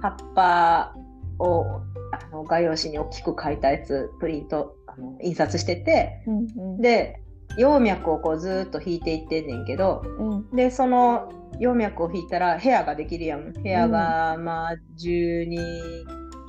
[0.00, 0.94] 葉っぱ
[1.38, 1.64] を
[2.12, 6.22] あの画用紙に大きく書いたやつプリントあの印刷してて。
[6.26, 6.80] うんうん。
[6.80, 7.20] で
[7.58, 10.02] 葉脈をこうずーっと引いていってんねんけど。
[10.18, 10.50] うん。
[10.56, 13.52] でその葉脈を引いたら部屋ができるやん。
[13.52, 14.76] 部屋がまあ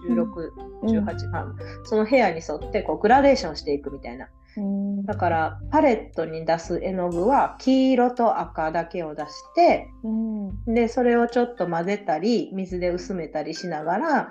[0.08, 1.46] 121618、まあ
[1.84, 4.28] その部屋に沿ってこうグラデーションしていくみたいな。
[4.58, 5.06] うん。
[5.06, 10.74] だからパレットに出す絵の具は黄色と赤だけを出してうん。
[10.74, 14.30] でそれをちょっと混ぜたり水で薄めたりしながら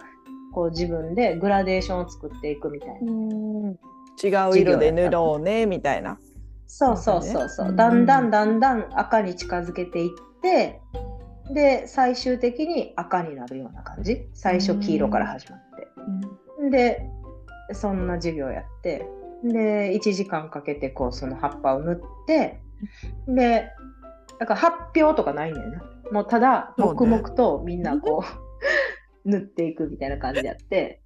[0.52, 3.12] こう自分でグラデーションを作っていくみたいな。
[3.12, 3.78] うん。
[4.20, 6.18] 違う色で塗ろうねみたいな。
[6.66, 7.76] そうそうそうそう、うん。
[7.76, 10.10] だんだんだんだん赤に近づけていっ
[10.42, 10.80] て
[11.52, 14.28] で最終的に赤になるような感じ。
[14.34, 15.60] 最初黄色から始まっ
[16.62, 17.02] て、で
[17.72, 19.06] そんな授業やって。
[19.44, 22.60] で1時間かけてこうその葉っぱを塗って。
[23.28, 23.70] で
[24.38, 25.82] だから発表とかないねんな。
[26.12, 28.24] もうただ黙々とみんなこ
[29.24, 31.00] う 塗っていくみたいな感じでやって。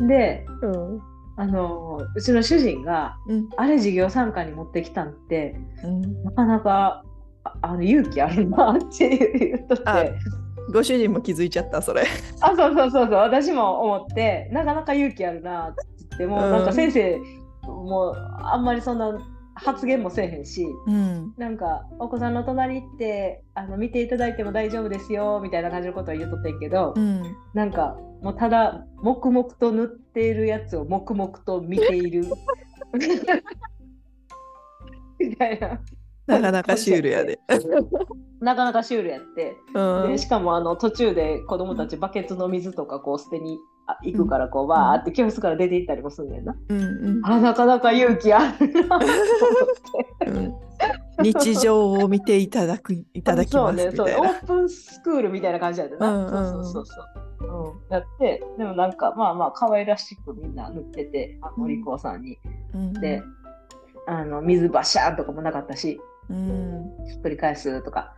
[0.00, 1.00] でうん。
[1.38, 3.48] あのうちの主人がうん。
[3.56, 6.24] あれ授業参加に持ってきたんってうん。
[6.24, 7.04] なかなか
[7.46, 9.82] ああの勇気あるなって言っとって。
[9.86, 10.04] ああ
[10.72, 12.04] ご主人も気づいちゃったそれ。
[12.04, 16.50] そうそうそうそう私も思ってなかなか勇気あるなって言ってもううん。
[16.50, 17.20] なんか先生
[17.62, 19.16] もうあんまりそんな
[19.54, 21.34] 発言もせえへんしうん。
[21.36, 27.22] なんかお子さんの隣行ってあの見ていただいても大丈夫ですよみたいな感じのことは言っとってんけど、うん。
[27.54, 32.24] なんかもうただ黙々と塗っているやつを黙々と見ている。
[35.18, 35.80] みたいな
[36.26, 37.40] なかなかシュールやで。
[38.40, 39.56] なかなかシュールやって。
[39.74, 46.56] うんでしかもあの途中で子供たちバケツの水とかこう捨てにあ行くからこうわーって教室から出て行ったりもすんねんな。
[46.68, 49.08] うんうんあなかなか勇気あるなと思っ
[50.20, 50.30] て。
[50.30, 50.54] うん
[51.22, 54.30] 日常を見ていただくいただきますみたいそうねそうオな。
[54.32, 56.12] ープンスクールみたいな感じやでな。
[56.14, 57.04] うんそうそうそう
[57.40, 57.48] そう。
[57.48, 62.38] うん、やってでもなんかまあまあ可愛らしくみんな塗っててあのお利口さんに。
[62.74, 63.22] うんで
[64.08, 68.12] あの水バシャーンとかもなかったしうんひっくり返すとか。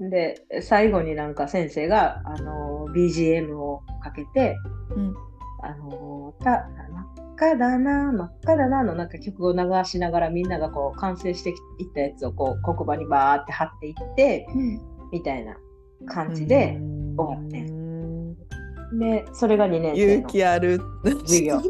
[0.00, 4.56] で最後になんか先生があの BGM をかけて
[4.96, 5.14] うん。
[5.62, 11.56] あのーた真っ赤だな真っ赤だなのなんか曲を流しながらみんながこう完成していっ
[11.94, 14.46] たやつをこう黒板にバーって貼っていって
[15.12, 15.56] みたいな
[16.06, 16.80] 感じで、
[17.16, 17.81] 終わってうん
[18.98, 20.80] でそれが2年生勇の気ある。
[21.24, 21.60] 授業。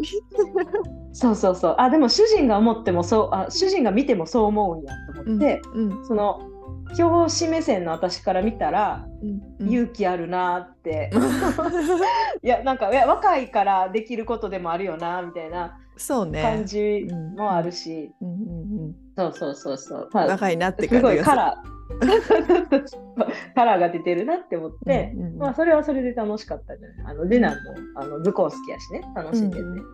[1.12, 1.74] そうそうそう。
[1.78, 6.48] あでも主人が思ってもそうあ主人が見てもそう思うんやと思って、うんその
[6.96, 11.10] 教師目線の私から見たら、うん勇気あるなって。
[12.42, 16.42] いやなんかいや若いからできることでもあるよなみたいなそうね。
[16.42, 18.28] 感じもあるし、うん。
[18.28, 20.08] うんうんそうそうそうそう。
[20.12, 21.34] まあ、若いなってすごい感じがする。
[21.34, 21.82] カラー。
[23.54, 25.38] カラーが出てるなって思って、うんうんうん。
[25.38, 27.14] まあそれはそれで楽しかったじゃない。
[27.14, 29.02] あのデナンもあの図工好きやしね。
[29.14, 29.84] 楽しんでて、うんうん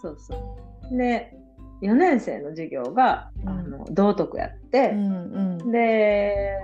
[0.00, 0.34] そうそ
[0.92, 0.96] う。
[0.96, 1.34] で
[1.82, 3.48] 4年生の授業が、うん。
[3.48, 4.90] あの道徳やって。
[4.90, 5.72] う、んうん。
[5.72, 6.56] で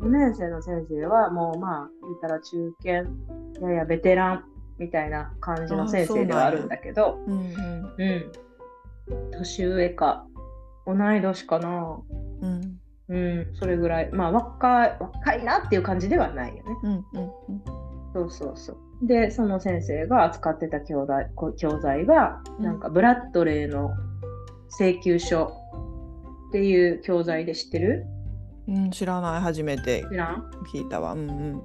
[0.00, 4.44] 4年生の先生はもうまあ言ったら中堅ややベテラン
[4.78, 10.26] みたいな感じの先生ではあるんだけど、うんうん、年上か
[10.86, 11.98] 同い年かな。
[12.40, 12.80] うん。
[13.06, 16.76] うん、それぐらい、まあ若い、若いなっていう感じではないよね。
[16.82, 17.30] うんうん
[18.14, 19.06] そうそうそう。
[19.06, 22.64] で、その先生が扱ってた教材こ教材が、うん。
[22.64, 23.90] なんかブラッドレーの
[24.78, 25.52] 請求書
[26.48, 28.06] っていう教材で知ってる？
[28.68, 29.40] うん知らない。
[29.40, 30.02] 初めて
[30.72, 31.12] 聞いたわ。
[31.12, 31.62] うんうん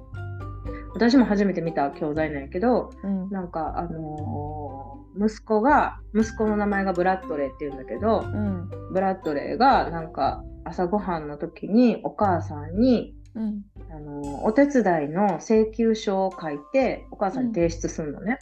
[0.94, 3.30] 私も初めて見た教材なんやけど、うん。
[3.30, 8.68] なんかあのー息子が、息子の名前がブラッドレーっていうんだけど、うん。
[8.92, 13.62] ブラッドレーがなんか朝ごはんの時にお母さんにうん。
[13.90, 18.38] あのお手伝いの請求書を書いてお母さんに提出するのね、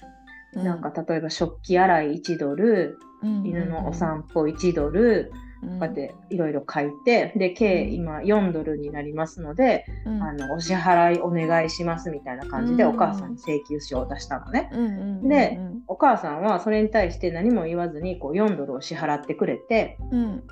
[0.54, 10.22] なんか例えば食器洗い1ドル犬のお散歩1ドルこうやっていろいろ書いてで計今4ドルになりますので、うん。
[10.22, 12.94] あのお支払いお願いしますみたいな感じでうん。
[12.94, 14.70] お母さんに請求書を出したのね。
[14.72, 14.88] うんう
[15.24, 20.42] んでお母さんはそれに対して何も言わずにこう4ドルを支払ってくれてうん。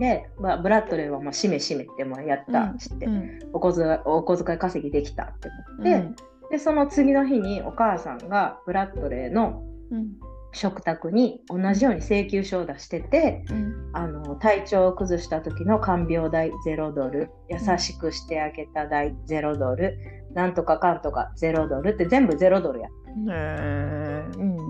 [0.00, 2.78] で、まあ、ブラッドレーはまあしめしめってもうやったうん。
[2.78, 3.38] して、うん。
[3.52, 6.16] お小遣いお小遣い稼ぎできたって思って、うん。
[6.50, 19.98] でその次の日にお母さんがブラッドレーのうん食卓に同じように請求書を出しててうんあの体調を崩した時の看病代0ドル優しくしてあげた代0ドル
[20.34, 22.88] なんとかかんとか0ドルって全部0ドルや。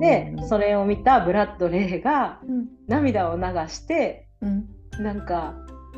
[0.01, 4.68] でそれを見たブラッドレーがうん涙を流してうん
[5.03, 5.55] なんか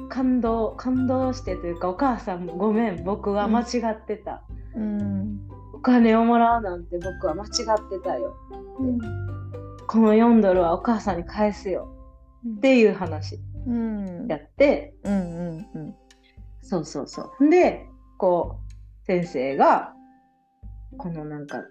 [0.08, 4.42] 感動感動してというかお母さんごめん僕は間違ってた、
[4.74, 5.40] うん。
[5.74, 7.50] お金をもらうなんて僕は間違っ
[7.90, 8.34] てたよ。
[8.80, 9.37] うん
[9.88, 11.88] この4ドルはお母さんに返すよ。
[12.58, 13.40] っていう話。
[13.66, 14.26] うん。
[14.28, 14.94] やって。
[15.02, 15.16] うんう
[15.52, 15.94] んうん。
[16.60, 17.50] そうそうそう。
[17.50, 17.86] で
[18.18, 18.60] こ
[19.02, 19.94] う先生が
[20.98, 21.62] このなんか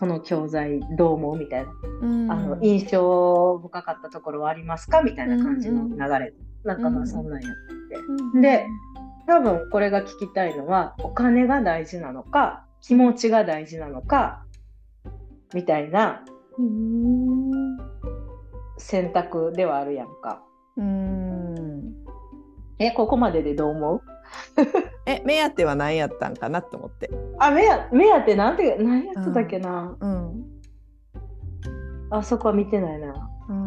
[0.00, 2.32] この教材どう思うみたいな、うん。
[2.32, 5.02] あの印象深かったところはありますか？
[5.02, 6.32] みたいな感じの流れ、
[6.64, 7.52] なんかまあそんなんやっ
[8.32, 8.32] て。
[8.32, 8.66] て、で
[9.26, 14.46] 多分これが聞きたいのはお金が大事なのか気持ちが大事なのか
[15.52, 16.37] みたいなうん
[18.78, 20.08] 選択ではあるやん。
[20.22, 20.42] か。
[20.76, 21.94] うん。
[22.78, 24.02] えここまででどう思う
[25.06, 26.36] え目当ては何やったん。
[26.36, 28.56] かなと思ってあ目や目当てなん。
[28.56, 30.44] て何やってたっけな、うん。
[32.10, 33.30] あそこは見てないな。
[33.48, 33.64] うん。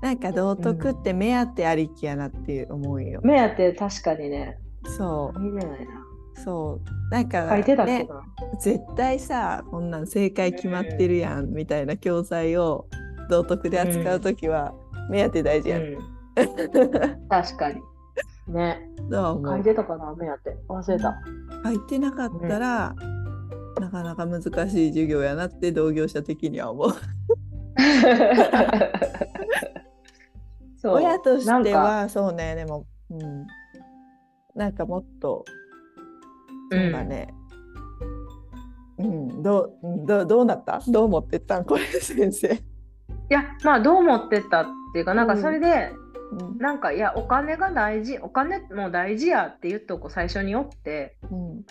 [0.00, 0.18] なん。
[0.18, 6.01] か道徳って目当てありきやなっていう思うよ、目当て確かにねそう見てないな。
[6.36, 8.22] うそうなんかねな。
[8.60, 12.86] 絶対さこんなん正解決まってるやんみたいな教材を
[13.30, 14.74] 道徳で扱う時は
[15.10, 15.98] 目当て大事やん、うん、
[17.28, 17.80] 確かに。
[18.48, 18.80] ね。
[19.08, 20.56] どう思書いうてたかな目当て。
[20.68, 21.14] 忘れた。
[21.64, 22.94] 書いてなかったら、
[23.80, 24.50] なかなか難しい
[24.90, 26.90] 授業やなって同業者的には思う。
[30.76, 33.46] そう親としてはそうねでも、うん、
[34.54, 35.44] なんかもっと
[36.76, 37.34] そうだね、
[38.98, 40.06] うん、どううん。
[40.06, 40.80] どうどうなった？
[40.88, 41.58] どう思ってった？
[41.60, 42.48] んこれ先生。
[42.54, 42.58] い
[43.28, 45.92] やまあどう思ってたっていうかなんかそれで、
[46.38, 46.58] うん。
[46.58, 51.64] なんかいやお金が大事お金も大事やって言っとこ最初におってうん。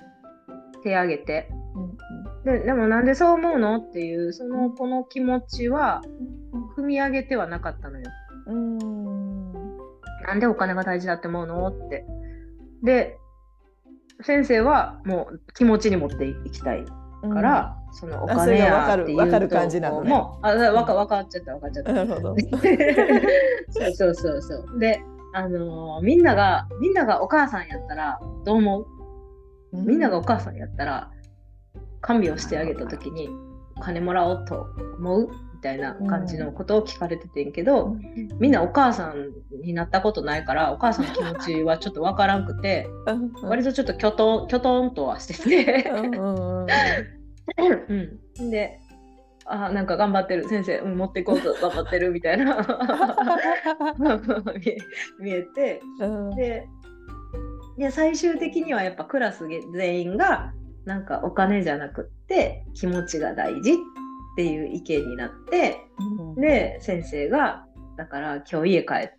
[0.84, 1.50] 手挙げて。
[1.76, 1.98] うん
[2.44, 6.02] ででもなんでそう思うのっていうそのこの気持ちは
[6.76, 8.06] 踏み上げてはなかったのよ。
[8.48, 9.50] うん。
[10.26, 12.04] なんでお金が大事だって思うのって。
[12.82, 13.20] で
[14.24, 16.86] 先生はもう気持ちに持っていきたい
[17.24, 21.94] うんから、そのお金がわかるやっていうわかる感じなのねもうあわかわかっちゃったわかっちゃった。
[21.94, 22.36] なるほど。
[23.70, 24.80] そうそうそうそう。
[24.80, 25.04] で、
[25.34, 28.86] あのーみんながみんながお母さんやったらどう思う？
[29.74, 31.12] みんながお母さんやったら
[32.02, 33.30] 看病してあげた時に
[33.78, 34.66] お金もらおうと
[34.98, 35.28] 思う？
[35.28, 37.96] みたいな感じのことを聞かれててんけど、
[38.40, 39.32] みんなお母さん
[39.64, 42.88] になったことないからお母さんの気持ちはちょっとわからんくて
[43.44, 45.92] 割とちょっときょとんきょとんとはしてて。
[48.38, 48.80] うんで
[49.46, 50.48] あなんか頑張ってる。
[50.48, 52.56] 先生、うん、持っていこうと頑張ってるみたいな。
[54.56, 54.78] 見え
[55.20, 55.82] 見えて。
[56.00, 56.36] うん。
[56.36, 56.68] で
[57.78, 60.54] で最終的にはやっぱクラス全員が
[60.86, 63.76] なんかお金じゃなくって気持ちが大事っ
[64.36, 65.78] ていう意見になって
[66.38, 67.66] で先生が
[67.98, 69.10] だから今日家帰っ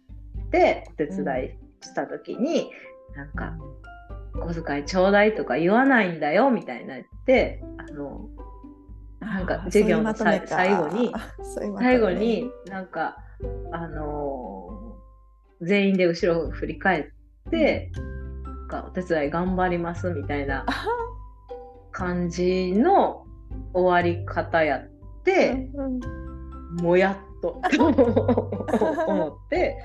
[0.50, 2.70] てお手伝いした時に、
[3.16, 3.54] なんか
[4.34, 8.28] 小遣いちょうだいとか言わないんだよみたいな言ってあの
[9.20, 11.12] なんか授業の最後に
[11.78, 13.16] 最後になんか
[13.72, 14.62] あのー
[15.62, 17.92] 全員で後ろを振り返って、
[18.44, 20.66] なんかお手伝い頑張りますみたいな
[21.92, 23.24] 感じの
[23.72, 24.91] 終わり方やっ
[25.24, 25.68] て、
[26.80, 27.60] もやっと
[29.06, 29.78] 思って。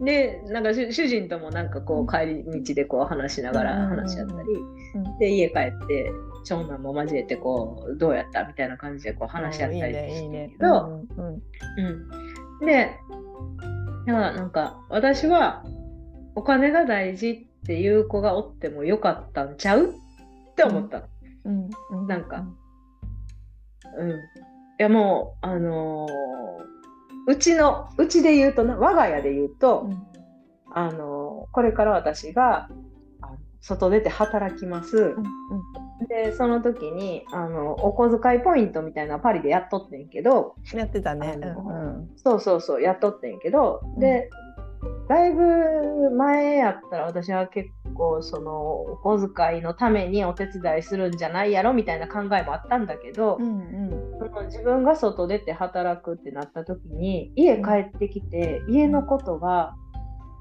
[0.00, 4.48] でなんか主主人ともなんかこう帰り道でこう話しながら話し合ったり、
[4.94, 5.18] うん。
[5.18, 6.12] で家帰って
[6.44, 10.50] 長男も交えてこうどうやったみたいな感じでこう話し合ったりいいねいいね。
[10.52, 11.42] けど、うんうん。
[12.60, 12.90] うん、で
[14.06, 15.64] だからなんか私は
[16.34, 21.06] お金が大事っていう子がおってもよかったんちゃうって思ったの。
[21.46, 21.70] うん。
[21.90, 22.06] うん。
[22.06, 22.44] なんか
[23.98, 24.12] うん、い
[24.78, 26.16] やもうあのー
[27.28, 30.06] うちのうちで言うとな我が家で言うと、うん
[30.72, 32.68] あのーこれから私が
[33.60, 34.96] 外出て働きます。
[34.96, 35.24] うん
[36.08, 41.38] でその時にあのお小遣いポイントみたいなパリでやっとってんけど、やってたね。
[41.40, 44.30] うんそうそうそうやっとってんけど、うんで
[45.08, 54.18] だいぶ前やったら私は結構そのお小遣いのためにお手伝いするんじゃないやろみたいな考えもあったんだけど、うんうん。
[54.18, 59.74] その自分が外出て働くってなった時に家帰ってきて家のことが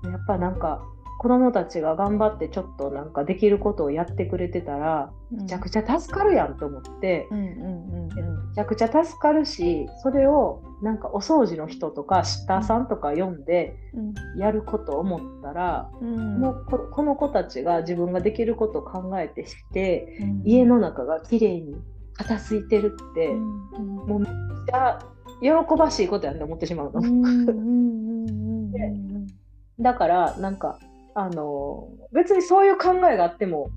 [0.03, 0.81] やっぱなんか
[1.25, 5.39] 子供たちが頑張ってちょっとなんかできることをやってくれてたらうん。
[5.39, 7.27] めちゃくちゃ助かるやんと思って。
[7.31, 8.05] うんうんうん
[8.49, 14.39] めちゃくちゃ助かるしそれをなんかお掃除の人とかシッターさんとか呼んでうん。
[14.39, 16.15] やること思ったら、うん。
[16.15, 20.41] このここの子たちが自分ができることを考えてしてうん。
[20.45, 21.75] 家の中がきれいに
[22.13, 23.85] 片付いてるって、うんうん。
[24.09, 24.31] もうめっ
[24.67, 24.99] ちゃ
[25.41, 26.99] 喜ばしいことやんって思ってしまうの。
[26.99, 29.27] うんうんうんうんうん
[29.81, 30.77] だからなんか
[31.15, 33.69] あの別にそういう考えがあっても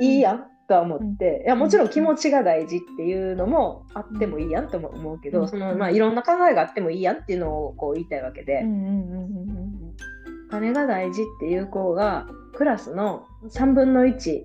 [0.00, 5.48] いいやんとは思って、いやもちろん気持ちが大事っていうのもあってもいいやんとも思うけど、うん。
[5.48, 8.60] そのまあ、いろんな考えがあってもいいやんっていうのをこう言いたいわけで、
[10.50, 14.44] 金が大事っていう子がクラスの3分の1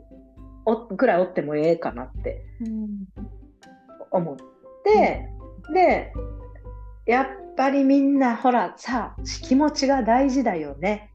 [0.65, 2.89] おぐらいおってもええかなってうん。
[4.09, 4.35] 思っ
[4.83, 5.29] て、
[5.73, 6.11] で
[7.05, 11.11] やっぱりみんなほらさ気持ちが大事だよね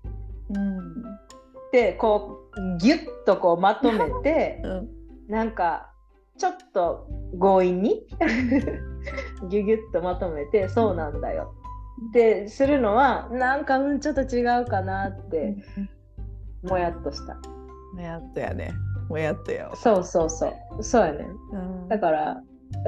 [0.55, 0.79] うん。
[0.79, 4.89] ってこうギュッとこうまとめてうん。
[5.29, 5.93] なんか
[6.39, 7.07] ちょっと
[7.39, 8.07] 強引に
[9.49, 11.55] ギュギュッとまとめてそうなんだよ。
[12.09, 15.57] ってするのはなんかうんちょっと違うかなって
[16.63, 17.37] もやっとした。
[17.95, 18.73] もやっとやね。
[19.09, 19.77] もやっとやわ。
[19.77, 20.49] そうそうそ
[20.79, 20.83] う。
[20.83, 21.27] そうやね。
[21.53, 21.89] うん。
[21.89, 22.43] だから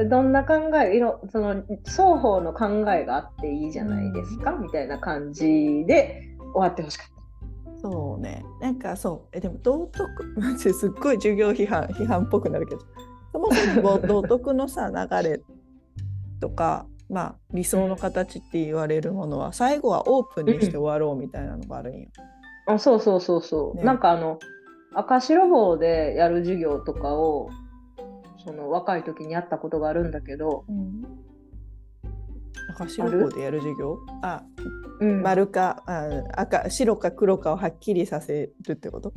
[0.09, 6.23] どんな考えいろその双方の考えがあっていいじゃないですか、みたいな感じで
[6.55, 7.22] 終わってほしかった。
[7.83, 8.45] そうね。
[8.61, 9.29] なんかそう。
[9.33, 10.09] えでも道徳。
[10.39, 12.81] マジですっごい授業批判批判っぽくなるけど。
[13.33, 15.43] そもそも 道徳のさ流れ
[16.41, 22.09] とかまあ理想の形って言われるものは最後はオープンにして終わろうみたいなのがあるんよ。
[22.67, 23.83] あそうそうそうそう、ね。
[23.83, 24.39] なんかあの
[24.95, 27.49] 赤白棒でやる授業とかを
[28.45, 31.03] その若い時にやったことがあるんだけど、うん。
[32.71, 33.99] 赤白棒でやる授業？
[34.23, 39.13] あうん、丸かあ赤白か黒かをはっきりさせるってこと？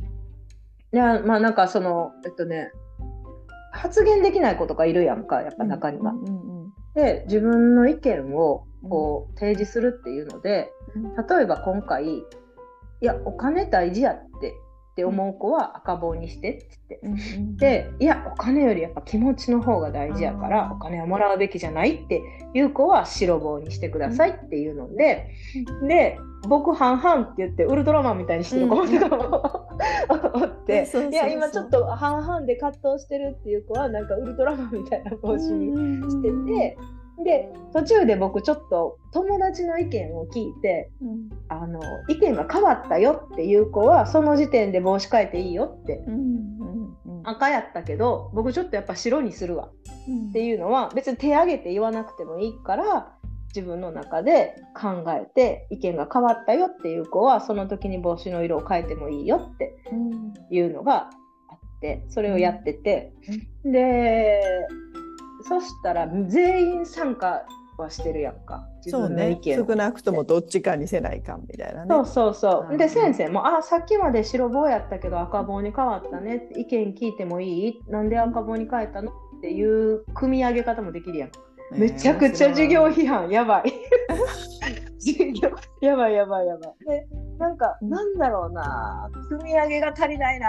[0.92, 2.72] いやまあなんかそのえっとね
[3.72, 6.12] 発言できない子とかいるやんかやっぱ中には。
[6.12, 6.56] うんうん
[6.94, 11.02] で自分の意見をこう提示するっていうのでうん。
[11.26, 12.22] 例えば今回い
[13.02, 14.54] やお金大事やって
[14.96, 17.30] って思う子は赤棒にしてって言って。
[17.36, 22.22] うんうんでいやお金よりやっぱ気持ちの方が大事やからお金はもらうべきじゃないって
[22.54, 25.30] いう子は白棒にしてくださいっていうので、
[25.88, 26.18] で
[26.48, 29.70] 僕半々って言ってウルトラマンみたいにしてる子もとかも
[30.34, 36.78] おっていや今ちょっと半々で葛藤してるっていう子はなんかウルトラマンみたいな帽子にしてて。
[37.24, 46.14] で途中で僕ちょっと友達の意見を聞いてうんあの意見が変わったよっていう子はその時点で帽子変えていいよってうん。
[46.14, 47.20] うん。
[47.20, 47.28] うん。
[47.28, 49.70] 赤やったけど僕ちょっとやっぱ白にするわ
[50.08, 50.28] うん。
[50.30, 53.12] っていうのは別に手挙げて言わなくてもいいから
[53.48, 60.34] 自分の中で考えて意見が変わったよっていう子はその時に帽子の色を変えてもいいよってうん。
[60.50, 61.10] いうのが
[61.48, 63.12] あってそれをやってて、
[63.64, 64.68] で
[65.48, 67.42] そしたら全員参加
[67.78, 71.86] はしてるやんか自そうね少なくともどっちかにせないかんみたいなね。
[71.90, 72.72] そうそうそう。
[72.72, 77.82] うんで先生も「あさっきまで白棒やったけど赤棒に変わったね」意見聞いてもいい？
[77.88, 79.10] なんで赤棒に変えたの？
[79.12, 81.30] っていう組み上げ方もできるやん。
[81.72, 83.72] めちゃくちゃ授業批判やばい。
[84.98, 85.50] 授 業
[85.82, 86.74] やばいやばいやばい。
[86.86, 87.06] で
[87.38, 90.48] なんかうんなんだろうな組み上げが足りないな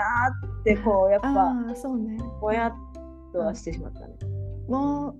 [0.61, 2.17] ってこうやっぱそうね。
[2.39, 2.73] ぼやっ
[3.33, 4.15] とはしてしまったね。
[4.67, 5.15] も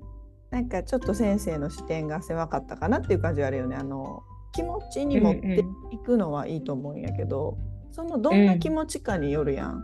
[0.51, 3.75] うなんかちょっと先生の視点が狭かったかなっていう感じはあるよね。
[3.75, 4.23] あの
[4.53, 7.57] 気持ちに持っていくのはいいと思うんやけど、
[7.91, 9.83] そのどんな気持ちかによるやん。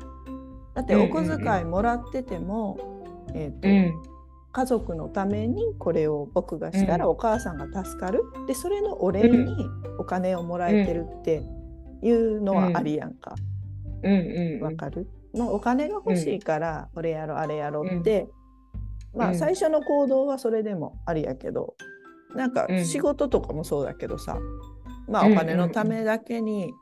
[0.73, 2.77] だってお小遣いもらってても、
[3.33, 3.67] えっ、と、
[4.51, 7.11] 家族のためにこれを僕がしたらうん。
[7.11, 9.53] お母さんが助かる、でそれのお礼に
[9.99, 11.43] お金をもらえてるって
[12.01, 13.35] いうのはありやんか。
[14.01, 14.11] うん。
[14.11, 18.27] うんわかる、もうお金が欲しいからこれやろうあれやろうって、
[19.15, 19.35] まうん。
[19.35, 21.75] あ最初の行動はそれでもありやけど
[22.35, 22.85] なんかうん。
[22.85, 24.37] 仕事とかもそうだけどさ、
[25.07, 26.73] まあうんお金のためだけに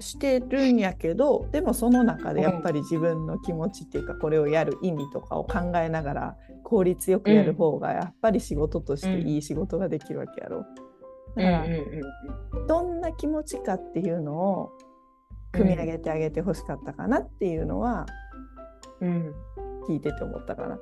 [0.00, 10.64] してるんやけど、でもその中でやっぱり自分の気持ちっていうかこれをやる意味とかを考えながら効率よくやる方がやっぱり仕事としていい仕事ができるわけやろ。
[11.36, 11.66] だから、
[12.66, 14.72] どんな気持ちかっていうのを
[15.52, 18.06] 組み上げてあげてほしかったかなっていうのは
[19.00, 19.34] うん。
[19.88, 20.78] 聞いてて思ったかな。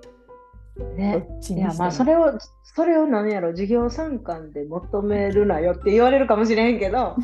[0.97, 1.27] ね。
[1.49, 3.51] いやまあそれをそれを何やろ？
[3.51, 7.17] 授業参観で求めるなよって言われるかもしれへんけど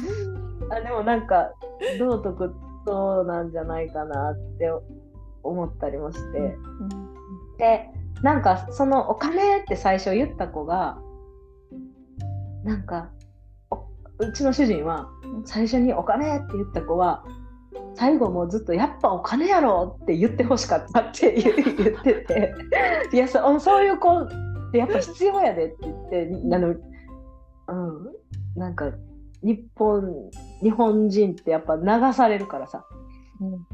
[0.70, 1.50] あでもなんか
[1.98, 2.54] 道徳
[2.86, 4.70] そうなんじゃないかなって
[5.42, 6.88] 思ったりもして、うん。
[7.58, 7.88] で
[8.22, 10.98] なんかそのお金って最初言った子が
[12.64, 13.10] なんか
[13.70, 13.86] お
[14.18, 15.08] うちの主人は
[15.44, 17.24] 最初にお金って言った子は
[17.94, 22.54] 最後もうずっとやっぱお金やろって言ってほしかったって言言ってて。
[23.12, 24.28] いやそそういう子っ
[24.72, 26.78] てやっぱ必要やでって言ってあの、うん、
[28.56, 28.92] なんか
[29.42, 30.30] 日本
[30.62, 32.84] 日本人ってやっぱ流されるからさ。
[33.40, 33.66] うん。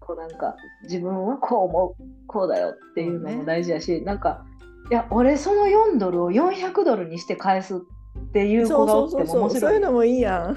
[0.00, 0.54] こうなんか
[0.84, 4.44] 自分はこう思うこうだよっていうのも大事やし、なんか
[4.88, 7.78] いや俺その4ドルを400ドルにして返すっ
[8.32, 10.56] ていう子がおっても面そういうのもいいやん。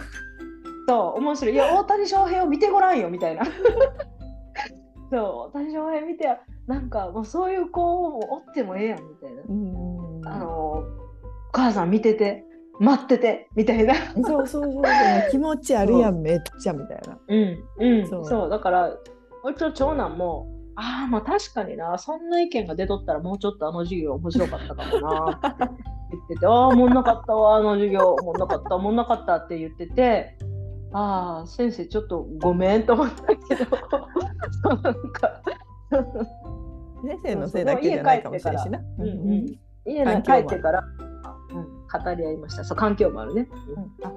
[0.89, 1.53] そう面白い。
[1.53, 3.43] いや大谷翔平を見てごらんよみたいな。
[5.11, 10.83] そう大谷翔平見てなんかもうそういう子もおってもええやんみたいな、うんあのお
[11.51, 12.43] 母さん見てて
[12.79, 13.93] 待っててみたいな。
[14.15, 14.73] そうそうそう。
[14.73, 14.83] そう
[15.29, 17.19] 気持ちあるやん めっちゃみたいな。
[17.27, 18.07] うんうん。
[18.07, 18.99] そそううだからう
[19.55, 25.65] ちの長男もああまあ確かになそんな意見が出とったらもうちょっとあの授業面白かったかもなって
[26.11, 30.37] 言っててああおもんなかったわあの授業おもんなかったおもんなかったって言ってて
[30.91, 33.77] ああ先生ちょっとごめんと思ったけど。
[34.81, 35.41] なんか
[37.03, 38.79] 先生のせいだけじゃないかもしれんしな。
[38.97, 39.59] うんうん。
[39.85, 40.83] 家に帰ってから、
[41.51, 42.63] うん、語り合いました。
[42.63, 44.07] そう環境もあるね、うん。
[44.07, 44.13] あ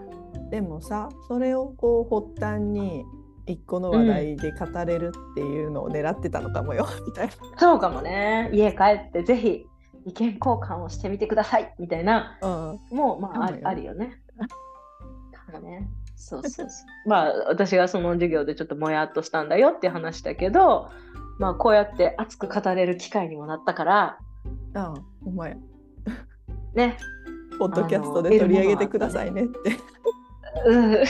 [0.51, 3.05] でもさそれをこう発端に
[3.47, 7.33] 一個の話題で語れるっていうのを狙ってたのかもよ、 みたいな。
[7.59, 8.51] そうかもね。
[8.53, 9.67] 家帰ってぜひ
[10.05, 11.75] 意見交換をしてみてください。
[11.79, 12.39] みたいな。
[12.41, 12.97] うん。
[12.97, 14.23] もうまああるよね。
[15.53, 15.89] かもね。
[16.23, 16.69] そうそうそう。
[17.09, 20.91] まあ私がその授業でちょっともやっとしたんだよって話だけど、
[21.39, 24.19] まあこうやって熱く語れる機会にもなったから、
[24.75, 24.95] ああ
[25.27, 25.57] お前
[26.75, 26.97] ね。
[27.59, 29.77] ポッドキャストで取り上げてくださいねって。
[30.67, 31.05] うん。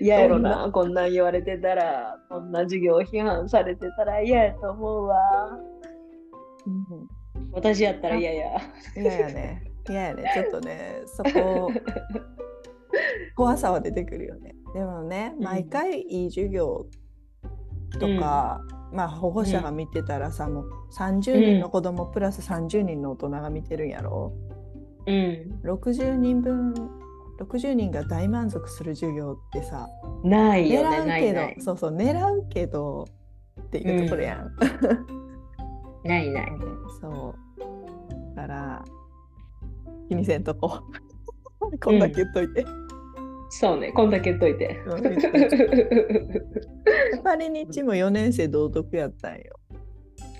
[0.00, 5.58] 嫌 やろな、こんなん言われてたら、こんな授業を批判されてたら嫌やと思うわ。
[7.52, 8.60] 私やったら嫌や。
[8.96, 9.62] 嫌やね。
[9.88, 10.24] 嫌やね。
[10.34, 11.70] ちょっとね、そこ、
[13.36, 14.54] 怖さは出てくるよね。
[14.74, 16.86] でもね、うん毎回いい授業
[17.98, 18.60] とか、
[18.92, 24.32] まあ保護者が見てたらさ、もう30人の子供プラス30人の大人が見てるんやろ。
[25.06, 25.60] うん。
[25.64, 26.72] 60人分、
[27.38, 29.88] 60人が大満足する授業ってさ、
[30.22, 31.62] ないよね、狙うけど、。
[31.62, 33.06] そうそう、狙うけど
[33.60, 34.50] っていうところやん。
[36.04, 36.52] ないない。
[37.00, 38.36] そう。
[38.36, 38.84] だから、
[40.08, 40.80] 気にせんとこ。
[41.82, 42.64] こんだけ言っといて。
[43.60, 44.80] そうね、こんだけ言っといて。
[47.22, 49.36] パリ日も4年生道徳やったん。
[49.36, 49.60] よ。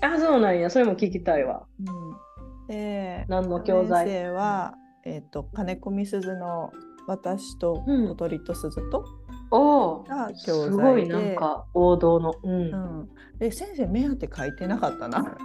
[0.01, 0.59] あ、そうなん。
[0.59, 0.69] や。
[0.69, 1.65] それも聞きたいわ。
[1.79, 4.73] うん、で、何の教4材年生は、
[5.05, 6.73] えっ、と、金子みすずの
[7.07, 8.09] 私とうん。
[8.09, 9.05] 小鳥と鈴と、
[9.49, 11.35] おおが教材すごいなん。
[11.37, 12.33] か王道の。
[12.43, 12.51] うん。
[12.51, 13.09] うん、
[13.39, 15.37] で先生目当て書いてなかったな。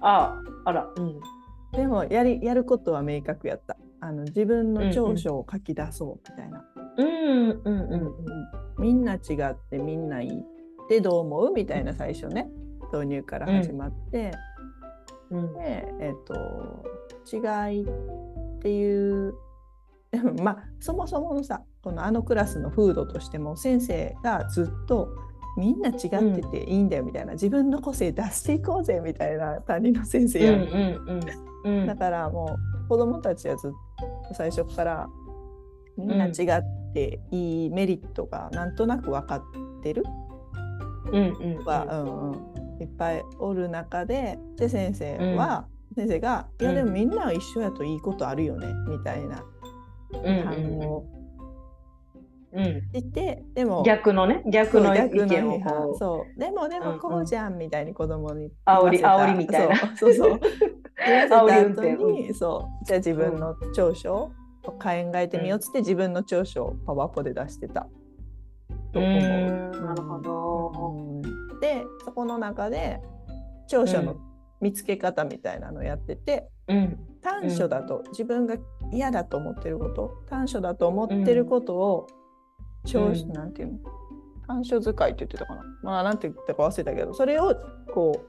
[0.00, 0.88] あ、あら。
[0.96, 1.20] うん。
[1.72, 3.76] でもやりやることは明確やった。
[4.00, 6.64] あの自分の長所を書き出そうみたいな。
[6.98, 8.14] うんうんうん
[8.78, 9.18] みんな違
[9.50, 10.42] ってみんないいっ
[10.88, 12.48] てどう思うみたいな最初ね。
[12.92, 14.32] 導入から始まって、
[15.30, 15.54] うん。
[15.54, 16.84] でえっ、と
[17.32, 17.38] 違
[17.78, 17.88] いっ
[18.60, 19.34] ていう
[20.10, 25.08] でも まあそもそものさこのあのクラスの風土としても先生がずっと
[25.56, 25.98] みんな違っ
[26.36, 30.44] てていいんだよみたいな、自分の個性出していこうぜみたいな担任の先生うん。
[30.44, 31.20] やん、うん
[31.64, 31.80] うん。
[31.80, 31.86] うん。
[31.86, 33.70] だからもう子供たちはずっ
[34.28, 35.08] と最初から
[35.96, 39.42] みんな違っていいメリットがなんとなく分かっ
[39.82, 40.04] てる
[41.12, 49.44] うんうんは、うんうん、いっぱいおる中でで先生は、先生が「いやでもみんなは一緒やといいことあるよね」みたいな
[50.12, 51.06] うん反応を。
[52.52, 52.64] うん。
[52.94, 56.40] してでも逆のね逆の意見をそう。
[56.40, 59.76] でもでもこうじゃんみたいに子供に煽り煽りみたいな。
[59.96, 60.40] そうそう
[61.06, 62.84] 煽りせ運にそう。
[62.84, 64.32] じゃあ自分の長所
[64.64, 67.86] を考えてみようっつって自分の長所をパワポで出してた。
[68.92, 70.72] となるほど。
[70.96, 71.22] うん。
[71.60, 73.00] でそこの中で
[73.68, 74.16] 長所の
[74.60, 76.98] 見つけ方みたいなのをやってて、うん。
[77.22, 78.56] 短所だと、自分が
[78.92, 82.06] 嫌だと思ってること短所だと思ってることを
[82.84, 83.78] 長所、うんなんていうの？
[84.46, 85.62] 短所使いって言ってたかな。
[85.82, 87.54] まあなんて言ったか忘れたけどそれを
[87.92, 88.24] こ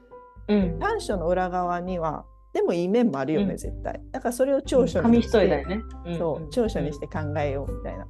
[0.48, 0.78] ううん。
[0.80, 3.56] 短所の裏側にはでもいい面もあるよね、うん。
[3.56, 4.00] 絶対。
[4.10, 5.80] だからそれを長所に紙して、一重だよね。
[6.18, 8.06] そう長所にして考えようみたいな、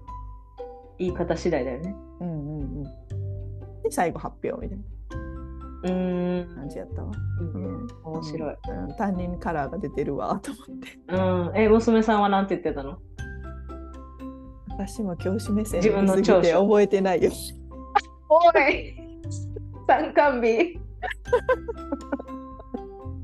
[0.98, 1.94] 言い方次第だよね。
[2.20, 2.82] うんうんうん、
[3.82, 4.84] で最後発表みたいな。
[5.84, 6.54] うん。
[6.56, 7.12] 感じやったわ。
[7.40, 7.86] いいねうん。
[8.04, 8.56] 面白い。
[8.68, 10.98] うん、担任カラーが出てるわと思って。
[11.08, 11.56] うん。
[11.56, 12.98] え、娘さんはなんて言ってたの？
[14.70, 16.62] 私も教師目線自分の長所。
[16.62, 17.30] 覚えてないよ。
[18.28, 18.94] おい。
[19.86, 20.78] 参観日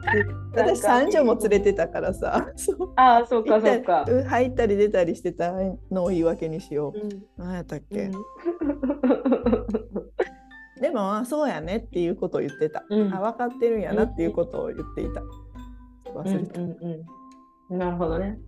[0.55, 2.49] 私三女も連れてたからさ。
[2.97, 4.05] ああ、そうかそうか。
[4.09, 5.53] うん入ったり出たりしてた
[5.91, 7.23] のを言い訳にしようんう。
[7.37, 8.13] 何やったっうけ、ん
[10.81, 12.85] でもあそうやねっていうことを言ってた。
[12.91, 15.23] うんあ分かってるんやなっていうことを言っていた。
[16.13, 16.61] 忘れた。
[16.61, 16.77] うんうん
[17.71, 18.39] うんなるほどね。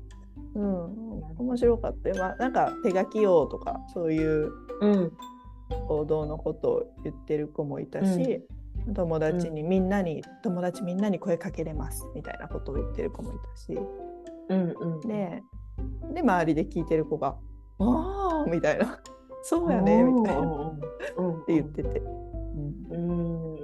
[0.54, 2.16] うん、面白かったよ。
[2.18, 4.50] まあ、なんか手書き王とかそういう
[4.80, 5.12] うん。
[5.88, 8.46] 行動のことを言ってる子もいたし、
[8.95, 13.78] 友達にみんなに、友達みんなに声かけれますみたいなことを言ってる子もいたし。
[14.49, 15.01] うんうん。
[15.01, 15.43] で
[16.14, 17.37] で周りで聞いてる子が
[17.78, 18.99] 「ああ 」みたいな
[19.43, 20.43] 「そうやね」みたいな。
[20.43, 20.47] っ
[21.18, 21.45] うんうん。
[21.45, 22.01] て言ってて。
[22.01, 22.87] うん。
[22.91, 23.53] うん。
[23.53, 23.59] うん。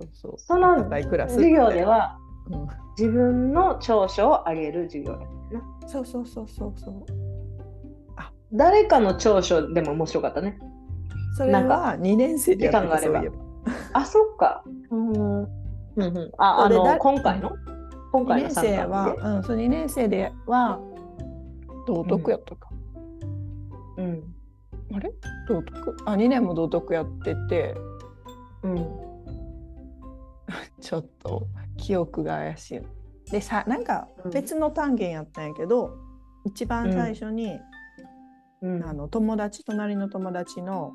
[0.00, 0.34] そうそう。
[0.38, 2.18] その高いクラス授業では
[2.50, 2.68] うん。
[2.98, 5.28] 自分の長所を上げる授業だな。
[5.86, 7.22] そうそうそうそうそう。
[8.54, 10.58] 誰かの長所でも面白かったね。
[11.36, 13.36] それは2年生でやってたそういえば
[13.92, 14.64] あ、そっか。
[14.90, 15.12] うん。
[15.14, 15.48] うん
[15.96, 17.52] うん、あ、あの今回の？
[18.12, 20.80] 今2回の年生は、うん、そう2年生では
[21.86, 22.68] 道徳やったか、
[23.96, 24.02] で。
[24.02, 24.34] うん。
[24.94, 25.12] あれ？
[25.48, 25.96] 道徳？
[26.06, 27.74] あ2年も道徳やってて
[28.62, 28.76] うん。
[30.80, 32.80] ちょっと記憶が怪しい
[33.30, 35.96] でさなんかうん別の単元やったんやけど、
[36.44, 37.58] 一番最初に、
[38.62, 38.84] うん。
[38.84, 40.92] あの友達隣の友達の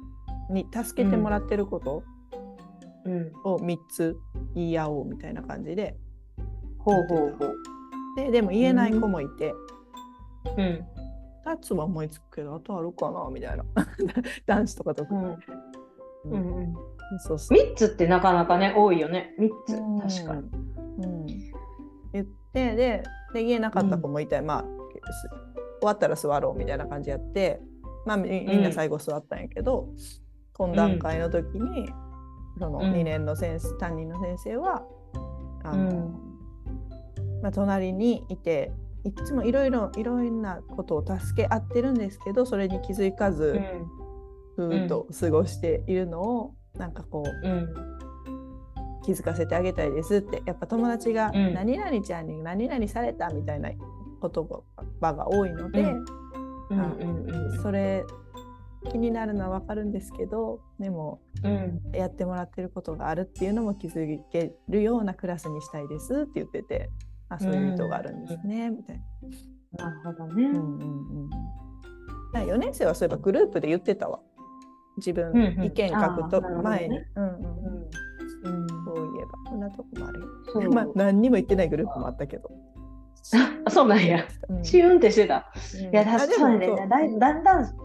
[0.49, 2.03] に助けてもらってること
[3.05, 3.31] うん。
[3.43, 4.17] を3つ
[4.55, 5.95] 言い合おうみたいな感じで
[6.79, 7.55] ほうほうほう。
[8.15, 9.53] ででも言えない子もいて、
[10.57, 10.85] うん。
[11.45, 13.29] 2つは思いつくけどあとあるかな？
[13.31, 13.63] みたいな
[14.45, 15.23] 男子とかとか、うん。
[15.23, 15.37] う
[16.25, 16.75] うんん。
[17.19, 19.33] そうそう三つってなかなかね、多いよね。
[19.37, 20.23] 三つ。
[20.23, 20.49] 確かに。
[21.03, 21.25] うん、
[22.13, 25.29] 言ってでで言えなかった子もいて、まあす
[25.79, 27.61] 終わったら座ろうみたいな感じやって、
[28.05, 29.89] まあ、みみんな最後座ったんやけど、
[30.57, 31.89] 懇談会の時に、
[32.59, 32.91] そのうん。
[32.93, 34.83] 2年の先生担任の先生は
[35.63, 37.41] あの、うん。
[37.41, 38.71] まあ、隣にいて
[39.03, 43.61] いつもいろいろいろんなことを助け合ってるんですけどそれに気づかず、
[44.55, 47.73] ふーっと過ごしているのを、なんかこううん。
[49.03, 51.53] 気づかせてあげたいですってやっぱ友達がうん。
[51.53, 53.79] 何々ちゃんに何々されたみたいな言
[54.99, 56.05] 葉が多いので、うん。
[56.69, 56.79] うん。
[56.79, 57.51] うん。
[57.53, 57.61] うん。
[57.61, 58.03] それ
[58.91, 61.81] 気になるのは分かるんですけどでもうん。
[61.93, 66.89] やってもらってることがあるっていうのも気づけるようなクラスにしたいですって言ってて
[67.29, 69.01] あそういう意図があるんですね、みたい
[69.73, 69.85] な。
[69.85, 70.43] なるほどね。
[70.45, 71.29] うんうん
[72.33, 74.19] うん、4年生はそういえばグループで言ってたわ
[74.97, 77.83] 自分うんうん意見書くと前に、うんうんうん。
[78.43, 78.67] うん。
[78.85, 80.71] そういえばこんなとこもあるよ。
[80.71, 82.49] まあ何にも言ってないグループもあったけど。
[83.65, 84.25] あ、 そうなんや。
[84.49, 85.51] うんシュンってしてた。
[85.75, 86.67] うんいや、確かにね、
[87.19, 87.77] だんだん、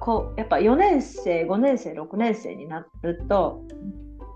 [0.00, 3.62] こう、やっぱ4年生、5年生、6年生になると、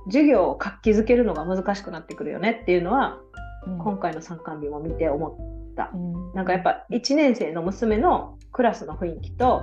[0.07, 3.19] 授業を活気づけるのが難しくなってくるよねっていうのは、
[3.67, 3.79] うん。
[3.79, 5.91] 今回の参観日も見て思った。
[5.95, 6.33] うん。
[6.35, 9.63] なんかやっぱ1年生の娘のクラスの雰囲気と、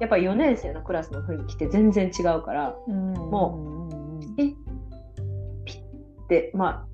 [0.00, 3.12] やっぱ4年生のクラスの雰囲気って全然違うから、うん。
[3.14, 4.34] もうんうん。
[4.38, 4.54] え？
[5.64, 6.86] ピッて、ま